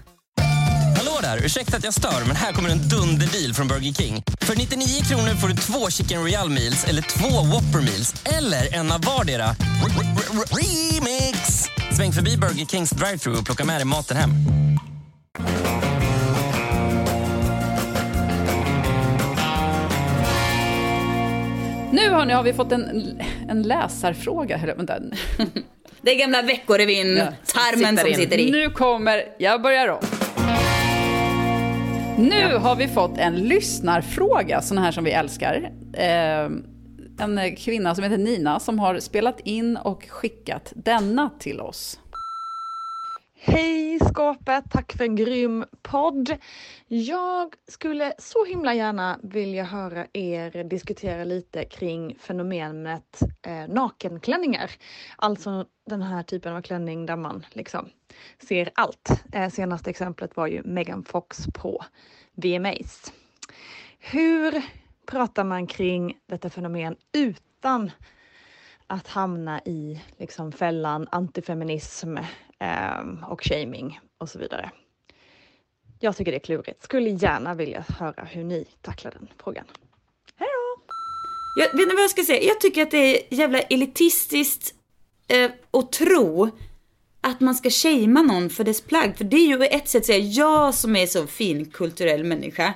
[1.28, 4.22] där, ursäkta att jag stör, men här kommer en dunderdeal från Burger King.
[4.40, 8.92] För 99 kronor får du två Chicken Royal Meals eller två Whopper Meals eller en
[8.92, 9.46] av vardera.
[10.60, 11.38] Remix!
[11.96, 14.30] Sväng förbi Burger Kings drive-thru och plocka med dig maten hem.
[21.92, 24.74] Nu hörni, har vi fått en, en läsarfråga.
[24.76, 24.98] Vänta.
[26.02, 28.50] Det är gamla Veckorevyn, ja, tarmen som sitter i.
[28.50, 30.17] Nu kommer, jag börjar om.
[32.18, 32.58] Nu ja.
[32.58, 35.72] har vi fått en lyssnarfråga, sån här som vi älskar.
[35.92, 36.50] Eh,
[37.18, 42.00] en kvinna som heter Nina som har spelat in och skickat denna till oss.
[43.40, 46.36] Hej skåpet, tack för en grym podd.
[46.88, 54.70] Jag skulle så himla gärna vilja höra er diskutera lite kring fenomenet eh, nakenklänningar.
[55.16, 57.88] Alltså den här typen av klänning där man liksom
[58.48, 59.10] ser allt.
[59.32, 61.84] Eh, senaste exemplet var ju Megan Fox på
[62.34, 63.12] VMAs.
[63.98, 64.62] Hur
[65.06, 67.90] pratar man kring detta fenomen utan
[68.86, 72.16] att hamna i liksom fällan antifeminism
[72.60, 74.70] Ehm, och shaming och så vidare?
[76.00, 76.82] Jag tycker det är klurigt.
[76.82, 79.64] Skulle gärna vilja höra hur ni tacklar den frågan.
[80.36, 80.82] Hej då!
[81.62, 82.42] Jag vet inte vad jag ska säga.
[82.42, 82.98] Jag tycker att det
[83.32, 84.74] är jävla elitistiskt
[85.28, 86.50] eh, att tro
[87.20, 89.16] att man ska shamea någon för dess plagg.
[89.16, 92.74] För det är ju ett sätt att säga, jag som är så fin kulturell människa.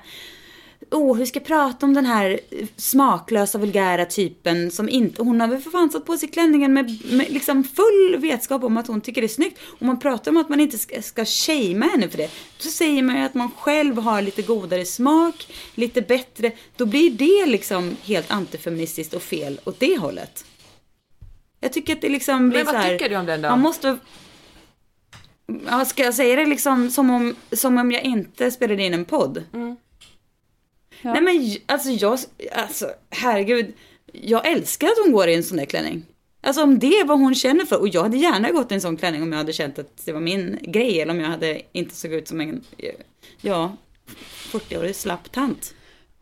[0.92, 2.40] Oh, hur ska jag prata om den här
[2.76, 6.98] smaklösa, vulgära typen som inte, hon har väl för fan satt på sig klänningen med,
[7.12, 9.58] med liksom full vetskap om att hon tycker det är snyggt.
[9.78, 12.30] Och man pratar om att man inte ska, ska shamea henne för det.
[12.62, 16.52] Då säger man ju att man själv har lite godare smak, lite bättre.
[16.76, 20.44] Då blir det liksom helt antifeministiskt och fel åt det hållet.
[21.60, 23.48] Jag tycker att det liksom blir Men vad tycker du om den då?
[23.48, 23.98] Man måste
[25.66, 29.04] Ja, ska jag säga det liksom som om, som om jag inte spelade in en
[29.04, 29.44] podd?
[29.52, 29.76] Mm.
[31.02, 31.12] Ja.
[31.12, 32.18] Nej men alltså jag,
[32.52, 33.72] alltså herregud.
[34.12, 36.06] Jag älskar att hon går i en sån där klänning.
[36.40, 37.80] Alltså om det är vad hon känner för.
[37.80, 40.12] Och jag hade gärna gått i en sån klänning om jag hade känt att det
[40.12, 41.00] var min grej.
[41.00, 42.64] Eller om jag hade inte såg ut som en,
[43.40, 43.76] ja,
[44.52, 45.74] 40-årig slapp tant.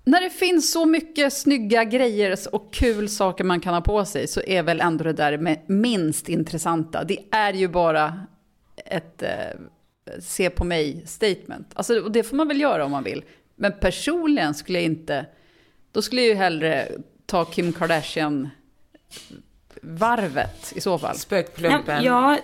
[0.04, 4.28] När det finns så mycket snygga grejer och kul saker man kan ha på sig
[4.28, 7.04] så är väl ändå det där minst intressanta.
[7.04, 8.20] Det är ju bara
[8.86, 9.30] ett eh,
[10.20, 11.72] se på mig-statement.
[11.74, 13.24] Alltså, det får man väl göra om man vill.
[13.60, 15.26] Men personligen skulle jag inte...
[15.92, 16.88] Då skulle jag ju hellre
[17.26, 18.50] ta Kim Kardashian
[19.82, 21.16] varvet i så fall.
[21.16, 22.04] Spökplumpen.
[22.04, 22.38] Ja,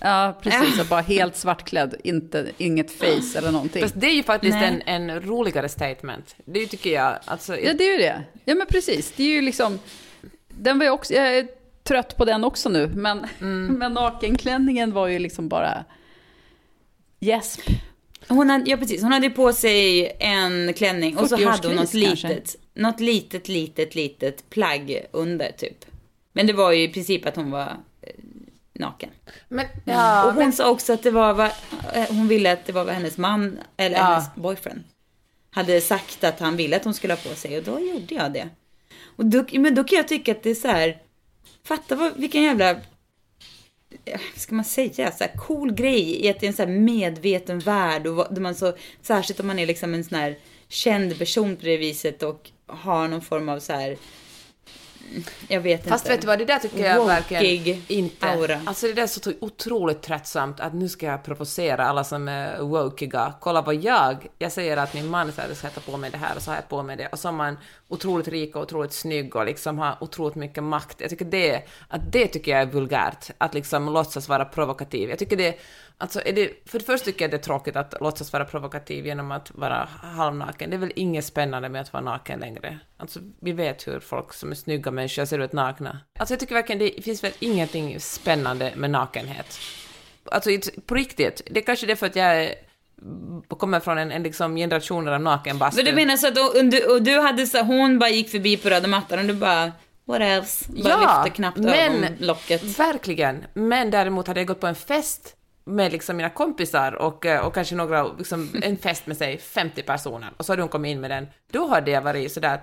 [0.00, 0.78] ja precis.
[0.78, 0.84] Ja.
[0.84, 3.82] Bara helt svartklädd, inte, inget face eller någonting.
[3.82, 6.36] Fast det är ju faktiskt en, en roligare statement.
[6.44, 7.18] Det tycker jag.
[7.24, 8.22] Alltså, ja, det är ju det.
[8.44, 9.12] Ja, men precis.
[9.16, 9.78] Det är ju liksom...
[10.48, 11.14] Den var ju också...
[11.14, 11.48] Jag är
[11.82, 13.66] trött på den också nu, men, mm.
[13.78, 15.84] men nakenklänningen var ju liksom bara...
[17.20, 17.60] Gäsp.
[18.28, 21.94] Hon hade, ja precis, hon hade på sig en klänning och så hade hon något
[21.94, 25.84] litet, något litet, litet, litet plagg under typ.
[26.32, 28.10] Men det var ju i princip att hon var eh,
[28.72, 29.10] naken.
[29.48, 30.52] Men, ja, och hon men...
[30.52, 31.50] sa också att det var vad,
[31.94, 34.04] eh, hon ville att det var vad hennes man, eller ja.
[34.04, 34.84] hennes boyfriend,
[35.50, 38.32] hade sagt att han ville att hon skulle ha på sig och då gjorde jag
[38.32, 38.48] det.
[39.16, 40.98] Och då, men då kan jag tycka att det är så här,
[41.64, 42.76] fatta vad, vilken jävla
[44.06, 46.72] Eh, ska man säga, så här cool grej i att det är en så här
[46.72, 50.38] medveten värld och där man så, särskilt om man är liksom en sån här
[50.68, 53.96] känd person på det viset och har någon form av så här
[55.48, 55.88] jag vet inte.
[55.90, 58.26] Fast vet du vad, det där tycker jag Wokig verkligen inte.
[58.26, 58.60] aura.
[58.64, 62.60] Alltså det där är så otroligt tröttsamt att nu ska jag provocera alla som är
[62.60, 63.34] wokiga.
[63.40, 66.10] Kolla vad jag, jag säger att min man säger att jag ska ta på mig
[66.10, 67.06] det här och så har jag på mig det.
[67.06, 71.00] Och så är man otroligt rik och otroligt snygg och liksom har otroligt mycket makt.
[71.00, 75.10] Jag tycker det, att det tycker jag är vulgärt, att liksom låtsas vara provokativ.
[75.10, 75.58] Jag tycker det,
[75.98, 79.06] alltså är det, för det första tycker jag det är tråkigt att låtsas vara provokativ
[79.06, 80.70] genom att vara halvnaken.
[80.70, 82.78] Det är väl inget spännande med att vara naken längre.
[82.96, 86.00] Alltså vi vet hur folk som är snygga människor ser ut nakna.
[86.18, 89.58] Alltså jag tycker verkligen det finns väl ingenting spännande med nakenhet.
[90.24, 90.50] Alltså
[90.86, 92.54] på riktigt, det är kanske det är för att jag är
[93.48, 95.76] kommer från en, en liksom generation av nakenbastu.
[95.76, 96.34] Men du menar så att
[96.70, 99.72] du, och du hade så hon bara gick förbi på röda mattan och du bara
[100.04, 100.64] what else?
[100.68, 102.62] Bara ja, lyfte knappt men, ögonlocket.
[102.62, 103.44] Verkligen.
[103.54, 105.35] Men däremot hade jag gått på en fest
[105.68, 110.32] med liksom mina kompisar och, och kanske några, liksom, en fest med sig 50 personer
[110.36, 112.60] och så hade hon kommit in med den, då hade jag varit sådär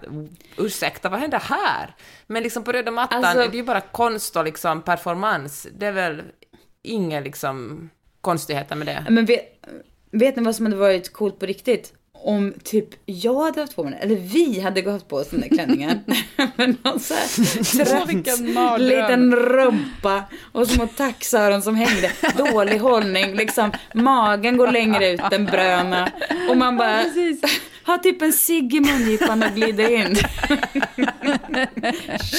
[0.58, 1.96] ursäkta, vad händer här?
[2.28, 5.86] Men liksom på röda mattan alltså, är det ju bara konst och liksom performance, det
[5.86, 6.22] är väl
[6.82, 7.90] inga liksom
[8.22, 9.06] konstigheter med det.
[9.10, 9.46] Men vet,
[10.12, 11.94] vet ni vad som hade varit coolt på riktigt?
[12.24, 15.48] Om typ jag hade haft på mig eller vi hade gått på oss den där
[15.48, 16.00] klänningen.
[16.56, 22.12] med någon så här liten rumpa och små taxöron som hängde.
[22.38, 26.12] Dålig hållning, liksom magen går längre ut än bröna.
[26.50, 27.06] Och man bara
[27.84, 30.16] har typ en cigg i mungipan och glider in.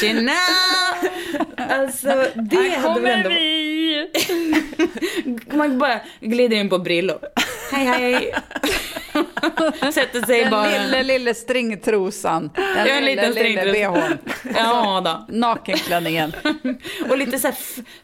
[0.01, 0.33] Tjena!
[1.57, 3.29] Alltså det Här hade väl ändå...
[3.29, 4.09] vi!
[5.57, 7.19] man bara glider in på Brillo.
[7.73, 8.35] Hej hej!
[9.93, 10.71] Sätter sig den bara...
[10.71, 12.51] Den lille, lille stringtrosan.
[12.55, 14.19] Den ja, lille, lille bhn.
[14.55, 15.35] Ja då.
[15.37, 16.33] Nakenklänningen.
[17.11, 17.53] och lite så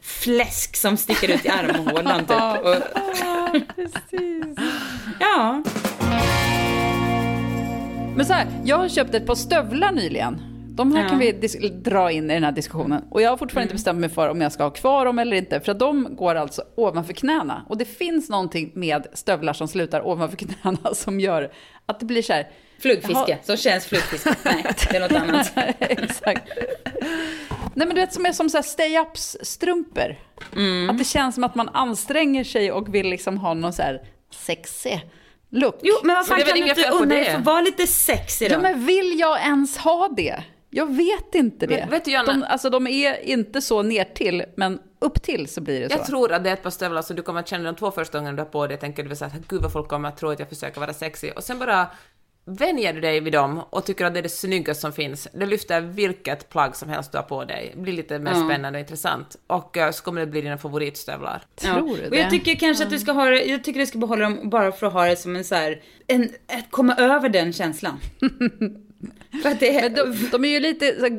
[0.02, 2.30] fläsk som sticker ut i armhålan typ.
[2.30, 2.82] Ja,
[3.76, 4.58] precis.
[5.20, 5.62] Ja.
[8.16, 10.49] Men så här, jag har köpt ett par stövlar nyligen.
[10.80, 11.08] De här ja.
[11.08, 11.32] kan vi
[11.68, 13.04] dra in i den här diskussionen.
[13.10, 13.64] Och jag har fortfarande mm.
[13.64, 15.60] inte bestämt mig för om jag ska ha kvar dem eller inte.
[15.60, 17.66] För att de går alltså ovanför knäna.
[17.68, 21.52] Och det finns någonting med stövlar som slutar ovanför knäna som gör
[21.86, 22.48] att det blir så här.
[22.78, 24.34] Flugfiske, som känns flugfiske.
[24.44, 25.52] Nej, det är något annat.
[25.78, 26.42] Exakt.
[27.74, 30.16] Nej men du vet som är som så stay-ups strumpor.
[30.56, 30.90] Mm.
[30.90, 34.02] Att det känns som att man anstränger sig och vill liksom ha någon så här
[34.30, 35.10] sexig
[35.50, 35.78] look.
[35.82, 38.54] Jo, men vad fan kan du inte unna dig för vara lite sexig då?
[38.54, 40.44] Ja, men vill jag ens ha det?
[40.70, 41.80] Jag vet inte det.
[41.80, 45.60] Men, vet du, de, alltså, de är inte så ner till, men upp till så
[45.60, 45.96] blir det så.
[45.96, 47.90] Jag tror att det är ett par stövlar så du kommer att känna de två
[47.90, 50.16] första gångerna du har på dig, tänker du så här, gud vad folk kommer att
[50.16, 51.32] tro att jag försöker vara sexig.
[51.36, 51.86] Och sen bara
[52.44, 55.28] vänjer du dig vid dem och tycker att det är det snyggaste som finns.
[55.32, 57.72] Det lyfter vilket plagg som helst du har på dig.
[57.74, 58.48] Det blir lite mer mm.
[58.48, 59.36] spännande och intressant.
[59.46, 61.42] Och uh, så kommer det bli dina favoritstövlar.
[61.62, 61.74] Ja.
[61.74, 62.08] Tror du det?
[62.08, 64.50] Och jag tycker kanske att du ska ha det, jag tycker du ska behålla dem
[64.50, 68.00] bara för att ha det som en så här, en, att komma över den känslan.
[69.42, 69.90] för att det är...
[69.90, 71.10] de, de är ju lite,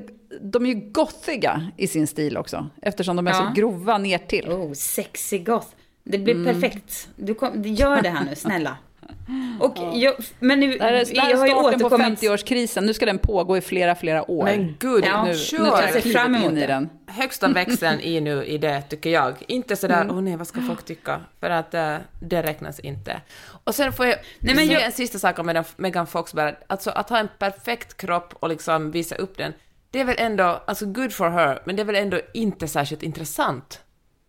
[0.41, 2.69] de är ju gothiga i sin stil också.
[2.81, 3.37] Eftersom de är ja.
[3.37, 4.49] så grova ner till.
[4.49, 5.67] Oh, sexy goth.
[6.03, 6.45] Det blir mm.
[6.53, 7.09] perfekt.
[7.15, 8.77] Du kom, gör det här nu, snälla.
[9.59, 12.81] Och jag, men nu, det här är, det här är starten på 50-årskrisen.
[12.81, 14.43] Nu ska den pågå i flera, flera år.
[14.43, 15.63] Men gud, ja, nu, sure.
[15.63, 16.89] nu tar jag fram emot i den.
[17.07, 19.43] Högsta växeln i nu i det, tycker jag.
[19.47, 20.07] Inte sådär, mm.
[20.07, 20.25] åh mm.
[20.25, 21.21] oh, nej, vad ska folk tycka?
[21.39, 23.21] För att uh, det räknas inte.
[23.63, 26.55] Och sen får jag nej, men säga en sista sak om Megan Fox bara.
[26.67, 29.53] Alltså att ha en perfekt kropp och liksom visa upp den,
[29.91, 33.03] det är väl ändå, alltså good for her, men det är väl ändå inte särskilt
[33.03, 33.81] intressant.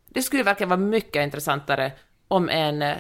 [0.09, 1.93] Det skulle verkligen vara mycket intressantare
[2.29, 2.97] om en, eh,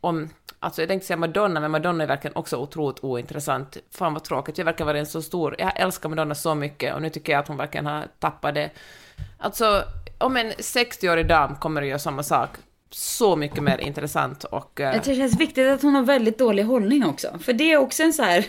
[0.00, 0.30] om
[0.64, 3.76] Alltså jag tänkte säga Madonna, men Madonna är verkligen också otroligt ointressant.
[3.90, 5.56] Fan vad tråkigt, jag verkar vara en så stor...
[5.58, 8.70] Jag älskar Madonna så mycket och nu tycker jag att hon verkligen har tappat det.
[9.38, 9.84] Alltså,
[10.18, 12.50] om en 60-årig dam kommer att göra samma sak,
[12.96, 14.80] så mycket mer intressant och...
[14.80, 14.92] Uh...
[15.04, 17.38] Det känns viktigt att hon har väldigt dålig hållning också.
[17.40, 18.44] För det är också en så här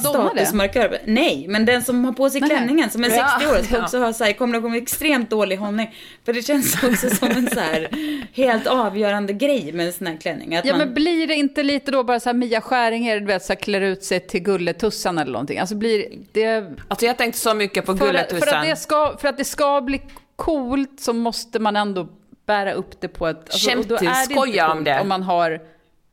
[0.00, 0.98] statusmarkör.
[1.04, 3.98] Nej, men den som har på sig klänningen som är 60 ja, år ska också
[3.98, 5.94] ha så här, kommer att ha extremt dålig hållning.
[6.24, 7.88] För det känns också som en så här
[8.32, 10.56] helt avgörande grej med en sån här klänning.
[10.56, 10.78] Att ja, man...
[10.78, 13.60] men blir det inte lite då bara så här Mia Skäringer, du vet, så här,
[13.60, 15.58] klär ut sig till Gulletussan eller någonting?
[15.58, 16.76] Alltså blir det...
[16.88, 18.40] Alltså jag tänkte så mycket på Gulletussan.
[18.40, 20.00] För, för, att det ska, för att det ska bli
[20.36, 22.08] coolt så måste man ändå
[22.48, 23.36] bära upp det på ett...
[23.36, 25.00] Alltså, Skämt till, skoja om det.
[25.00, 25.60] Om man har...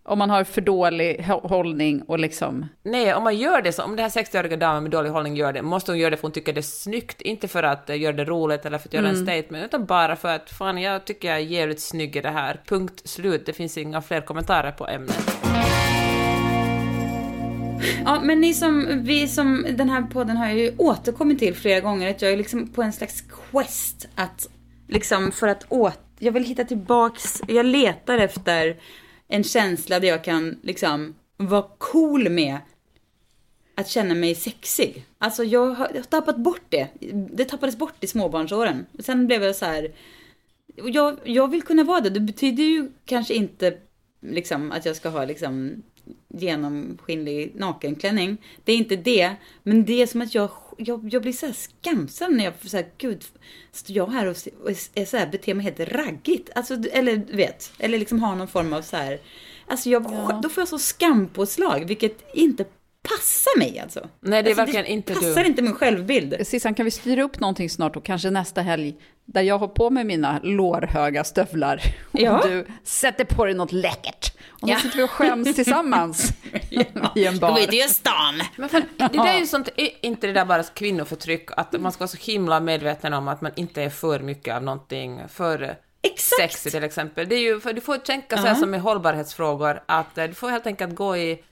[0.08, 2.68] Om man har för dålig hållning och liksom...
[2.84, 5.54] Nej, om man gör det så, om den här 60-åriga damen med dålig hållning gör
[5.54, 8.00] det, måste hon göra det för hon tycker det är snyggt, inte för att uh,
[8.00, 9.20] göra det roligt eller för att göra mm.
[9.20, 12.30] en statement, utan bara för att fan, jag tycker jag är jävligt snygg i det
[12.30, 12.62] här.
[12.68, 13.46] Punkt slut.
[13.46, 15.38] Det finns inga fler kommentarer på ämnet.
[18.06, 21.80] Ja, men ni som, vi som, den här podden har jag ju återkommit till flera
[21.80, 24.48] gånger, att jag är liksom på en slags quest att,
[24.88, 28.78] liksom för att åt jag vill hitta tillbaks, jag letar efter
[29.28, 32.58] en känsla där jag kan liksom vara cool med
[33.76, 35.06] att känna mig sexig.
[35.18, 36.88] Alltså jag har, jag har tappat bort det.
[37.32, 38.86] Det tappades bort i småbarnsåren.
[39.00, 39.92] Sen blev jag så här,
[40.76, 42.10] jag, jag vill kunna vara det.
[42.10, 43.78] Det betyder ju kanske inte
[44.22, 45.84] liksom att jag ska ha liksom
[46.28, 48.38] genomskinlig nakenklänning.
[48.64, 49.36] Det är inte det.
[49.64, 52.78] Men det är som att jag, jag, jag blir så här skamsen när jag så
[52.78, 53.26] här, gud,
[53.72, 56.50] står jag här och, och är så här, beter mig helt raggigt.
[56.56, 59.20] Alltså, eller vet, eller liksom har någon form av så här,
[59.68, 60.40] alltså jag, ja.
[60.44, 62.66] då får jag så skampåslag, vilket inte
[63.10, 64.10] passar mig alltså.
[64.20, 65.20] Nej, det är alltså, verkligen inte du.
[65.20, 66.48] Det passar inte min självbild.
[66.48, 68.96] Sissan, kan vi styra upp någonting snart och kanske nästa helg
[69.26, 72.40] där jag har på mig mina lårhöga stövlar ja.
[72.40, 74.34] och du sätter på dig något läckert.
[74.62, 74.76] Och ja.
[74.76, 76.34] så sitter vi och skäms tillsammans
[76.70, 77.12] ja.
[77.16, 77.50] i en bar.
[77.52, 78.42] Då är det ju stan.
[78.56, 81.92] Men för, det där är ju sånt, är inte det där bara kvinnoförtryck, att man
[81.92, 85.78] ska vara så himla medveten om att man inte är för mycket av någonting, för
[86.02, 86.42] Exakt.
[86.42, 87.30] sexy till exempel.
[87.30, 88.60] Det är ju, för du får tänka så här uh -huh.
[88.60, 91.44] som i hållbarhetsfrågor, att eh, du får helt enkelt gå i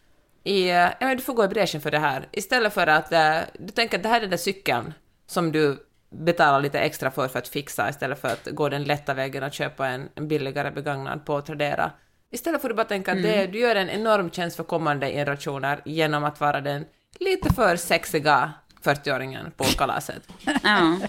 [0.44, 2.28] i, ja, men du får gå i bräschen för det här.
[2.32, 4.94] Istället för att äh, du tänker att det här är den där cykeln
[5.28, 9.14] som du betalar lite extra för för att fixa istället för att gå den lätta
[9.14, 11.92] vägen och köpa en, en billigare begagnad på Tradera.
[12.34, 13.24] Istället får du bara tänka mm.
[13.24, 16.86] att det, du gör en enorm tjänst för kommande generationer genom att vara den
[17.20, 18.54] lite för sexiga
[18.84, 20.28] 40-åringen på kalaset.
[20.64, 21.00] ja,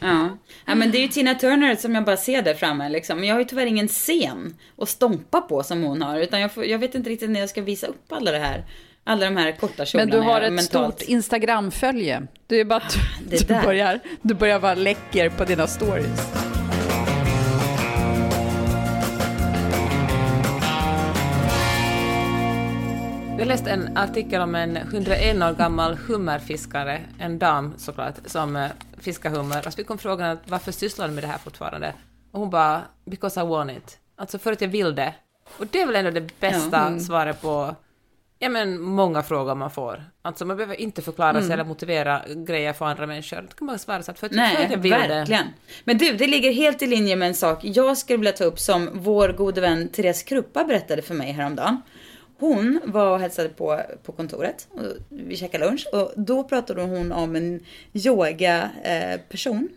[0.00, 0.38] ja.
[0.66, 3.24] ja, men det är ju Tina Turner som jag bara ser där framme liksom.
[3.24, 6.64] Jag har ju tyvärr ingen scen att stompa på som hon har, utan jag, får,
[6.64, 8.64] jag vet inte riktigt när jag ska visa upp alla det här.
[9.04, 10.10] Alla de här korta kjolarna.
[10.10, 10.94] Men du har ett mentalt...
[11.00, 12.26] stort Instagram-följe.
[12.46, 12.82] Det är bara
[13.28, 16.53] du, du, börjar, du börjar vara läcker på dina stories.
[23.38, 28.70] Jag läste en artikel om en 101 år gammal hummerfiskare, en dam såklart, som eh,
[28.98, 29.56] fiskar hummer.
[29.56, 31.94] Alltså vi kom frågan varför sysslar du med det här fortfarande?
[32.32, 33.98] Och hon bara, because I want it.
[34.16, 35.14] Alltså för att jag vill det.
[35.58, 37.00] Och det är väl ändå det bästa mm.
[37.00, 37.74] svaret på
[38.38, 40.04] ja, men många frågor man får.
[40.22, 41.42] Alltså man behöver inte förklara mm.
[41.42, 43.36] sig eller motivera grejer för andra människor.
[43.36, 45.46] Det kan bara svara så att för, Nej, att jag vill verkligen.
[45.46, 45.52] det.
[45.84, 48.58] Men du, det ligger helt i linje med en sak jag skulle vilja ta upp
[48.58, 51.82] som vår gode vän Therese Kruppa berättade för mig häromdagen.
[52.38, 54.68] Hon var och hälsade på, på kontoret.
[54.70, 57.60] Och vi käkade lunch och då pratade hon om en
[57.92, 59.68] yoga-person.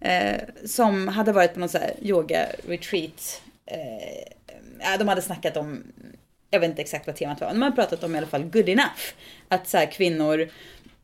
[0.00, 3.42] Eh, eh, som hade varit på någon sån här yoga-retreat.
[3.66, 5.82] Eh, de hade snackat om,
[6.50, 8.68] jag vet inte exakt vad temat var, de hade pratat om i alla fall good
[8.68, 9.00] enough.
[9.48, 10.48] Att så här, kvinnor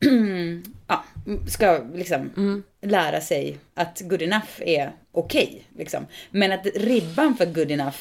[0.88, 1.05] ja,
[1.49, 2.62] ska liksom mm.
[2.80, 5.47] lära sig att good enough är okej.
[5.47, 6.07] Okay, liksom.
[6.30, 7.99] Men att ribban för good enough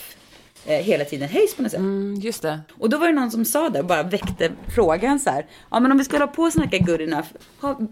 [0.66, 1.80] hela tiden höjs på något sätt.
[1.80, 2.59] Mm, just det.
[2.80, 5.45] Och då var det någon som sa det och bara väckte frågan så här.
[5.72, 7.28] Ja men om vi ska hålla på och snacka good enough.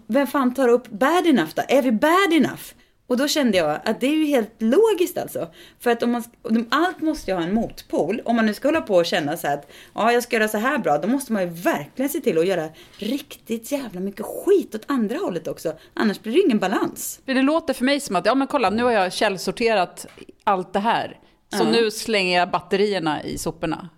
[0.06, 1.62] Vem fan tar upp bad enough då?
[1.68, 2.62] Är vi bad enough?
[3.06, 5.48] Och då kände jag att det är ju helt logiskt alltså.
[5.80, 6.24] För att om man,
[6.68, 8.22] allt måste ju ha en motpol.
[8.24, 10.48] Om man nu ska hålla på och känna så här att ja, jag ska göra
[10.48, 12.68] så här bra, då måste man ju verkligen se till att göra
[12.98, 15.72] riktigt jävla mycket skit åt andra hållet också.
[15.94, 17.20] Annars blir det ingen balans.
[17.24, 20.06] Det låter för mig som att, ja men kolla, nu har jag källsorterat
[20.44, 21.18] allt det här.
[21.58, 21.70] Så ja.
[21.70, 23.88] nu slänger jag batterierna i soporna.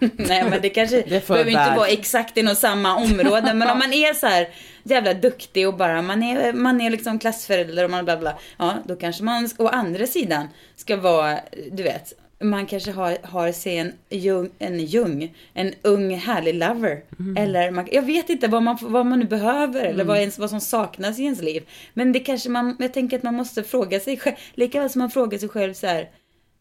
[0.16, 3.54] Nej men det kanske det behöver inte vara exakt inom samma område.
[3.54, 4.48] men om man är så här
[4.82, 8.38] jävla duktig och bara man är, man är liksom klassförälder och man bla bla.
[8.58, 11.38] Ja då kanske man å andra sidan ska vara,
[11.72, 12.12] du vet.
[12.42, 17.02] Man kanske har, har sig en jung, en jung, en ung härlig lover.
[17.18, 17.36] Mm.
[17.36, 19.92] Eller man, jag vet inte vad man, vad man nu behöver mm.
[19.92, 21.62] eller vad, ens, vad som saknas i ens liv.
[21.94, 24.98] Men det kanske man, jag tänker att man måste fråga sig själv, lika väl som
[24.98, 26.08] man frågar sig själv så här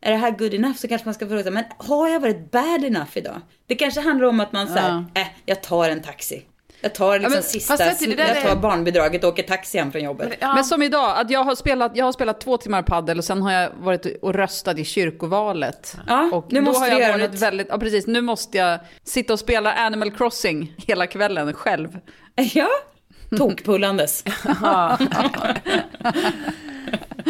[0.01, 2.51] är det här good enough så kanske man ska fråga sig, men har jag varit
[2.51, 3.41] bad enough idag?
[3.67, 5.21] Det kanske handlar om att man säger, ja.
[5.21, 6.45] äh, jag tar en taxi.
[6.81, 7.85] Jag tar liksom ja, men, sista,
[8.33, 10.29] jag tar barnbidraget och åker taxi hem från jobbet.
[10.29, 10.53] Men, ja.
[10.53, 13.41] men, som idag, att jag har, spelat, jag har spelat två timmar paddel och sen
[13.41, 15.97] har jag varit och röstat i kyrkovalet.
[16.07, 17.41] Ja, och nu måste har jag varit något.
[17.41, 21.99] väldigt, ja precis, nu måste jag sitta och spela Animal Crossing hela kvällen själv.
[22.53, 22.69] Ja,
[23.37, 24.23] tokpullandes.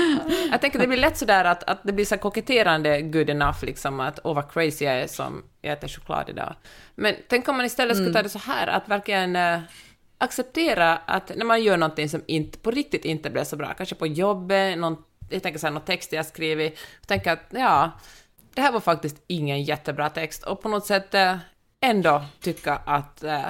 [0.51, 3.65] jag tänker att det blir lätt sådär att, att det blir så koketterande good enough,
[3.65, 6.55] liksom att åh vad crazy jag är som äter choklad idag.
[6.95, 8.13] Men tänk om man istället skulle mm.
[8.13, 9.59] ta det så här, att verkligen äh,
[10.17, 13.95] acceptera att när man gör någonting som inte, på riktigt inte blir så bra, kanske
[13.95, 17.91] på jobbet, någon, jag tänker såhär, någon text jag skrivit, tänka att ja,
[18.53, 21.37] det här var faktiskt ingen jättebra text, och på något sätt äh,
[21.81, 23.49] ändå tycka att äh,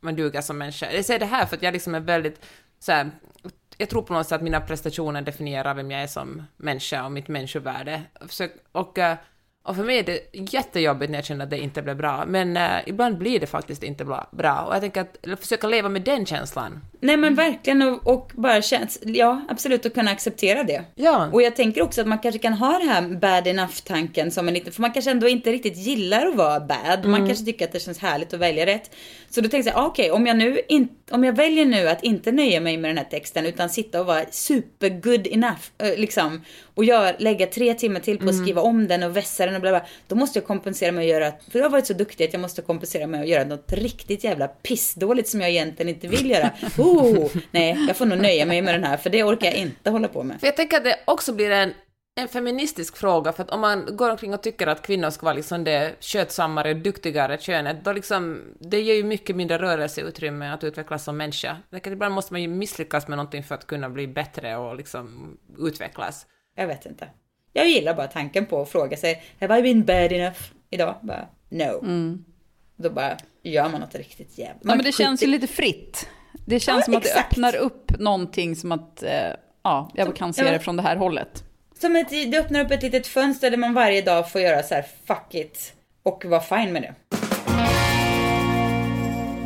[0.00, 0.92] man duger som människa.
[0.92, 2.44] Jag säger det här för att jag liksom är väldigt
[2.78, 3.10] så här,
[3.78, 7.12] jag tror på något sätt att mina prestationer definierar vem jag är som människa och
[7.12, 8.02] mitt människovärde.
[8.72, 8.98] Och,
[9.62, 12.56] Och för mig är det jättejobbigt när jag känner att det inte blir bra, men
[12.56, 14.64] uh, ibland blir det faktiskt inte bra.
[14.68, 16.80] Och jag tänker att försöka leva med den känslan.
[17.00, 20.84] Nej men verkligen och, och bara känns, ja absolut att kunna acceptera det.
[20.94, 21.28] Ja.
[21.32, 24.54] Och jag tänker också att man kanske kan ha det här bad enough-tanken som en
[24.54, 26.98] liten, för man kanske ändå inte riktigt gillar att vara bad.
[26.98, 27.10] Mm.
[27.10, 28.90] Man kanske tycker att det känns härligt att välja rätt.
[29.30, 31.88] Så då tänkte jag, ah, okej okay, om jag nu in, om jag väljer nu
[31.88, 35.96] att inte nöja mig med den här texten utan sitta och vara super good enough,
[35.96, 36.42] liksom
[36.74, 38.44] och gör, lägga tre timmar till på att mm.
[38.44, 39.86] skriva om den och vässa den och bla bla.
[40.06, 42.40] Då måste jag kompensera mig och göra, för jag har varit så duktig att jag
[42.40, 46.50] måste kompensera mig och göra något riktigt jävla pissdåligt som jag egentligen inte vill göra.
[46.78, 49.90] Oh, nej, jag får nog nöja mig med den här för det orkar jag inte
[49.90, 50.40] hålla på med.
[50.40, 51.72] För jag tänker att det också blir en
[52.18, 55.34] en feministisk fråga, för att om man går omkring och tycker att kvinnor ska vara
[55.34, 61.04] liksom det skötsammare, duktigare könet, då liksom, det ger ju mycket mindre rörelseutrymme att utvecklas
[61.04, 61.56] som människa.
[61.84, 66.26] Ibland måste man ju misslyckas med någonting för att kunna bli bättre och liksom utvecklas.
[66.54, 67.08] Jag vet inte.
[67.52, 70.40] Jag gillar bara tanken på att fråga sig, have I been bad enough
[70.70, 70.94] idag?
[71.02, 71.80] Bara, no.
[71.82, 72.24] Mm.
[72.76, 74.62] Då bara gör man något riktigt jävligt.
[74.64, 76.08] Ja, men det känns ju lite fritt.
[76.46, 77.34] Det känns ja, som att exakt.
[77.34, 79.10] det öppnar upp någonting som att, eh,
[79.62, 80.52] ja, jag kan se ja.
[80.52, 81.44] det från det här hållet.
[81.80, 84.74] Som ett, det öppnar upp ett litet fönster där man varje dag får göra så
[84.74, 85.72] här, fuck it,
[86.02, 86.94] och vara fine med det.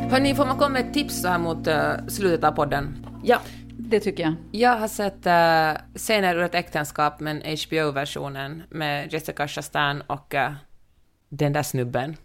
[0.09, 3.05] Hörni, får man komma med ett tips så här mot uh, slutet av podden?
[3.23, 3.41] Ja.
[3.77, 4.35] Det tycker jag.
[4.51, 10.53] Jag har sett uh, Scener ur ett äktenskap, men HBO-versionen med Jessica Chastain och uh,
[11.29, 12.17] den där snubben.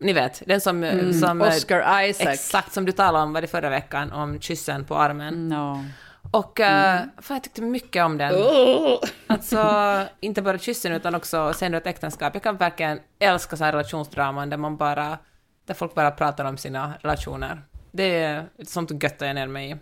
[0.00, 0.84] Ni vet, den som...
[0.84, 2.32] Mm, som Oscar Isaac.
[2.32, 5.48] Exakt, som du talade om var det förra veckan, om kyssen på armen.
[5.48, 5.84] No.
[6.30, 7.08] Och uh, mm.
[7.18, 8.34] fan, jag tyckte mycket om den.
[8.34, 9.00] Oh.
[9.26, 12.34] Alltså, inte bara kyssen utan också sen ett äktenskap.
[12.34, 15.18] Jag kan verkligen älska så här relationsdraman där man bara,
[15.66, 17.62] där folk bara pratar om sina relationer.
[17.92, 19.76] Det är sånt gött jag ner mig i.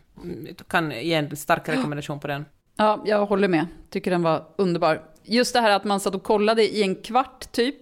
[0.52, 2.44] Du kan ge en stark rekommendation på den.
[2.76, 3.66] Ja, jag håller med.
[3.90, 5.02] Tycker den var underbar.
[5.22, 7.76] Just det här att man satt och kollade i en kvart typ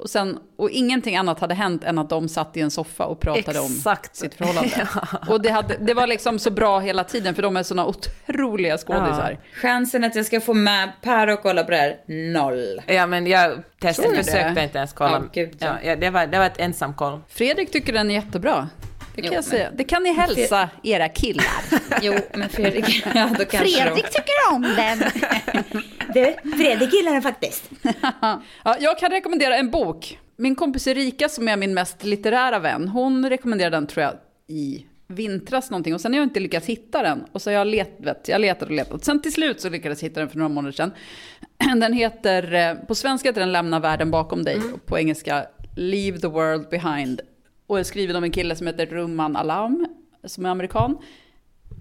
[0.00, 3.20] och, sen, och ingenting annat hade hänt än att de satt i en soffa och
[3.20, 4.10] pratade Exakt.
[4.10, 4.70] om sitt förhållande.
[4.94, 5.18] ja.
[5.28, 8.78] Och det, hade, det var liksom så bra hela tiden, för de är såna otroliga
[8.78, 9.30] skådisar.
[9.30, 9.60] Ja.
[9.60, 11.98] Chansen att jag ska få med Per och kolla på det här,
[12.32, 12.82] noll.
[12.86, 15.18] Ja, men jag testade, försökte inte ens kolla.
[15.18, 15.76] Oh, Gud, ja.
[15.84, 15.96] ja.
[15.96, 17.20] det, var, det var ett ensamkoll.
[17.28, 18.68] Fredrik tycker den är jättebra.
[19.22, 19.70] Det kan jo, jag säga.
[19.76, 21.46] Det kan ni hälsa era killar.
[22.02, 24.10] jo, men Fredrik, ja då kanske Fredrik de...
[24.10, 24.98] tycker om den.
[26.14, 27.70] du, Fredrik gillar den faktiskt.
[28.64, 30.18] ja, jag kan rekommendera en bok.
[30.36, 34.14] Min kompis Erika, som är min mest litterära vän, hon rekommenderade den tror jag
[34.48, 37.24] i vintras någonting och sen har jag inte lyckats hitta den.
[37.32, 39.04] Och så har jag letat, jag letat och letat.
[39.04, 40.92] Sen till slut så lyckades jag hitta den för några månader sedan.
[41.80, 44.74] Den heter, eh, på svenska heter den Lämna världen bakom dig, mm.
[44.74, 45.46] och på engelska
[45.76, 47.20] Leave the world behind
[47.70, 49.86] och är skriven av en kille som heter Rumman Alam,
[50.24, 50.98] som är amerikan.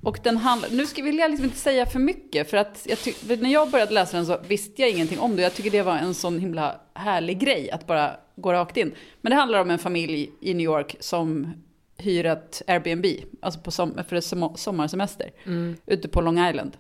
[0.04, 3.00] Och den handlar, nu ska, vill jag liksom inte säga för mycket, för att jag
[3.00, 5.42] ty, när jag började läsa den så visste jag ingenting om det.
[5.42, 8.94] Jag tycker det var en sån himla härlig grej att bara gå rakt in.
[9.22, 11.54] Men det handlar om en familj i New York som
[11.98, 13.06] hyr ett Airbnb,
[13.42, 15.76] alltså på som, för som, sommarsemester, mm.
[15.86, 16.78] ute på Long Island.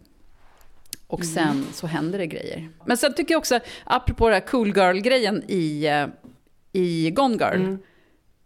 [1.07, 1.33] Och mm.
[1.33, 2.69] sen så händer det grejer.
[2.85, 6.07] Men sen tycker jag också, apropå den här cool girl-grejen i, eh,
[6.71, 7.79] i Gone Girl, mm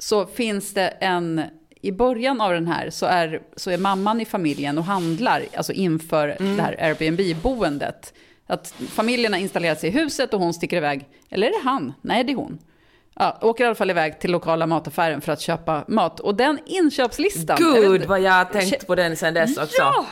[0.03, 1.41] så finns det en,
[1.81, 5.73] i början av den här så är, så är mamman i familjen och handlar, alltså
[5.73, 6.57] inför mm.
[6.57, 8.13] det här Airbnb-boendet.
[8.47, 11.93] Att familjen har installerat sig i huset och hon sticker iväg, eller är det han?
[12.01, 12.59] Nej, det är hon.
[13.15, 16.19] Ja, åker i alla fall iväg till lokala mataffären för att köpa mat.
[16.19, 17.57] Och den inköpslistan...
[17.59, 19.81] Gud vad jag har tänkt på den sen dess också.
[19.81, 20.05] Ja!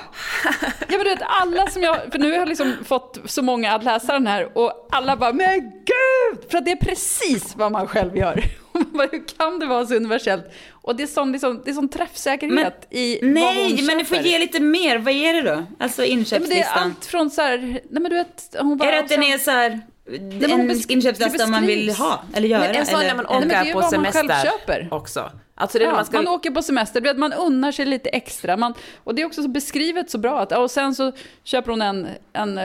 [0.80, 1.98] ja men du vet, alla som jag...
[2.12, 5.34] För nu har jag liksom fått så många att läsa den här och alla bara
[5.34, 8.44] “men gud!” För att det är precis vad man själv gör.
[9.12, 10.46] Hur kan det vara så universellt?
[10.72, 14.18] Och det är sån, liksom, det är sån träffsäkerhet men, i Nej, men du får
[14.18, 14.98] ge lite mer.
[14.98, 15.64] Vad är det då?
[15.80, 16.58] Alltså inköpslistan.
[16.58, 19.00] Ja, det är allt från så här, nej men du vet, hon bara, Är det
[19.00, 22.62] att den är så här, en inköpslista man vill ha eller göra?
[22.62, 25.32] Men en sån när man åker nej, på semester också.
[25.56, 26.18] Alltså det ja, man, ska...
[26.18, 28.58] man åker på semester, man unnar sig lite extra.
[28.58, 28.74] Man,
[29.04, 30.40] och det är också så beskrivet så bra.
[30.40, 31.12] Att, och sen så
[31.44, 32.60] köper hon en, en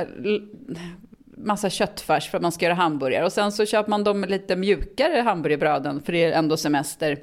[1.36, 3.24] massa köttfärs för att man ska göra hamburgare.
[3.24, 7.18] Och sen så köper man de lite mjukare hamburgerbröden för det är ändå semester.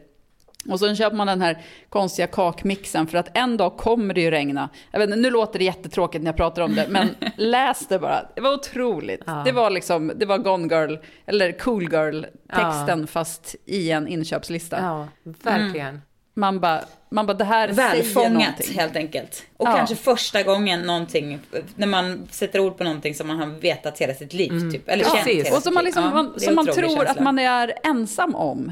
[0.69, 4.31] Och sen köper man den här konstiga kakmixen för att en dag kommer det ju
[4.31, 4.69] regna.
[4.91, 8.25] Jag vet, nu låter det jättetråkigt när jag pratar om det, men läs det bara.
[8.35, 9.21] Det var otroligt.
[9.25, 9.41] Ja.
[9.45, 10.95] Det var liksom, det var Gone Girl,
[11.25, 13.07] eller Cool Girl-texten ja.
[13.07, 14.77] fast i en inköpslista.
[14.81, 15.87] Ja, verkligen.
[15.87, 16.01] Mm.
[16.33, 19.43] Man bara, man bara, det här Välfångat helt enkelt.
[19.57, 19.75] Och ja.
[19.75, 21.39] kanske första gången någonting,
[21.75, 24.51] när man sätter ord på någonting som man har vetat hela sitt liv.
[24.51, 24.71] Mm.
[24.71, 27.09] Typ, eller ja, känt hela Och som man, liksom, man, som man tror känsla.
[27.09, 28.71] att man är ensam om.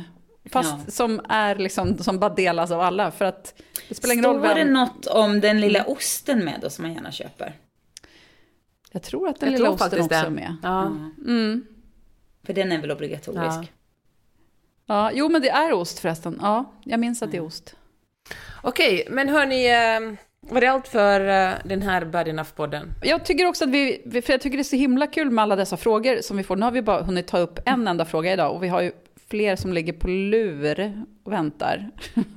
[0.50, 0.92] Fast ja.
[0.92, 3.12] som, är liksom, som bara delas av alla.
[3.12, 4.58] För att det spelar ingen roll vem...
[4.58, 5.92] det något om den lilla mm.
[5.92, 7.56] osten med då som man gärna köper?
[8.92, 10.56] Jag tror att den jag lilla osten också är med.
[10.64, 10.86] Ja.
[11.28, 11.66] Mm.
[12.44, 13.72] För den är väl obligatorisk?
[14.92, 15.12] Ja.
[15.14, 16.40] jo men det är ost förresten.
[16.42, 17.76] Ja, jag minns att det är ost.
[18.64, 20.18] Okej, men hörni, eh,
[20.52, 22.84] var det allt för eh, den här Bad Enough-podden?
[23.02, 25.56] Jag tycker också att vi, för jag tycker det är så himla kul med alla
[25.56, 26.56] dessa frågor som vi får.
[26.56, 28.92] Nu har vi bara hunnit ta upp en enda fråga idag och vi har ju
[29.30, 31.90] fler som ligger på lur och väntar.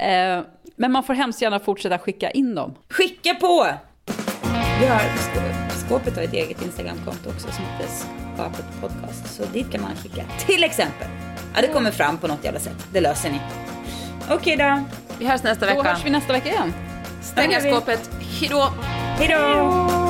[0.00, 0.42] Eh,
[0.76, 2.74] men man får hemskt gärna fortsätta skicka in dem.
[2.88, 3.66] Skicka på!
[4.80, 5.00] Vi har,
[5.86, 7.88] skåpet har ett eget Instagramkonto också som heter
[8.34, 9.34] Skapet Podcast.
[9.34, 11.27] Så dit kan man skicka till exempel.
[11.54, 12.86] Ja, det kommer fram på något jävla sätt.
[12.92, 13.40] Det löser ni.
[14.30, 14.84] Okej då.
[15.18, 15.82] Vi hörs nästa vecka.
[15.82, 16.74] Då hörs vi nästa vecka igen.
[17.22, 18.10] Stänga skåpet.
[18.40, 18.72] Hejdå!
[19.18, 20.07] Hejdå!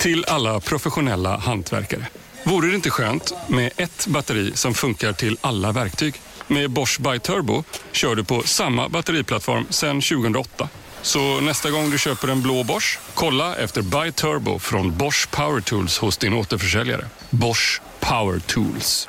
[0.00, 2.06] Till alla professionella hantverkare.
[2.44, 6.14] Vore det inte skönt med ett batteri som funkar till alla verktyg?
[6.46, 10.68] Med Bosch By Turbo kör du på samma batteriplattform sedan 2008.
[11.02, 15.60] Så nästa gång du köper en blå Bosch, kolla efter By Turbo från Bosch Power
[15.60, 17.04] Tools hos din återförsäljare.
[17.30, 19.08] Bosch Power Tools.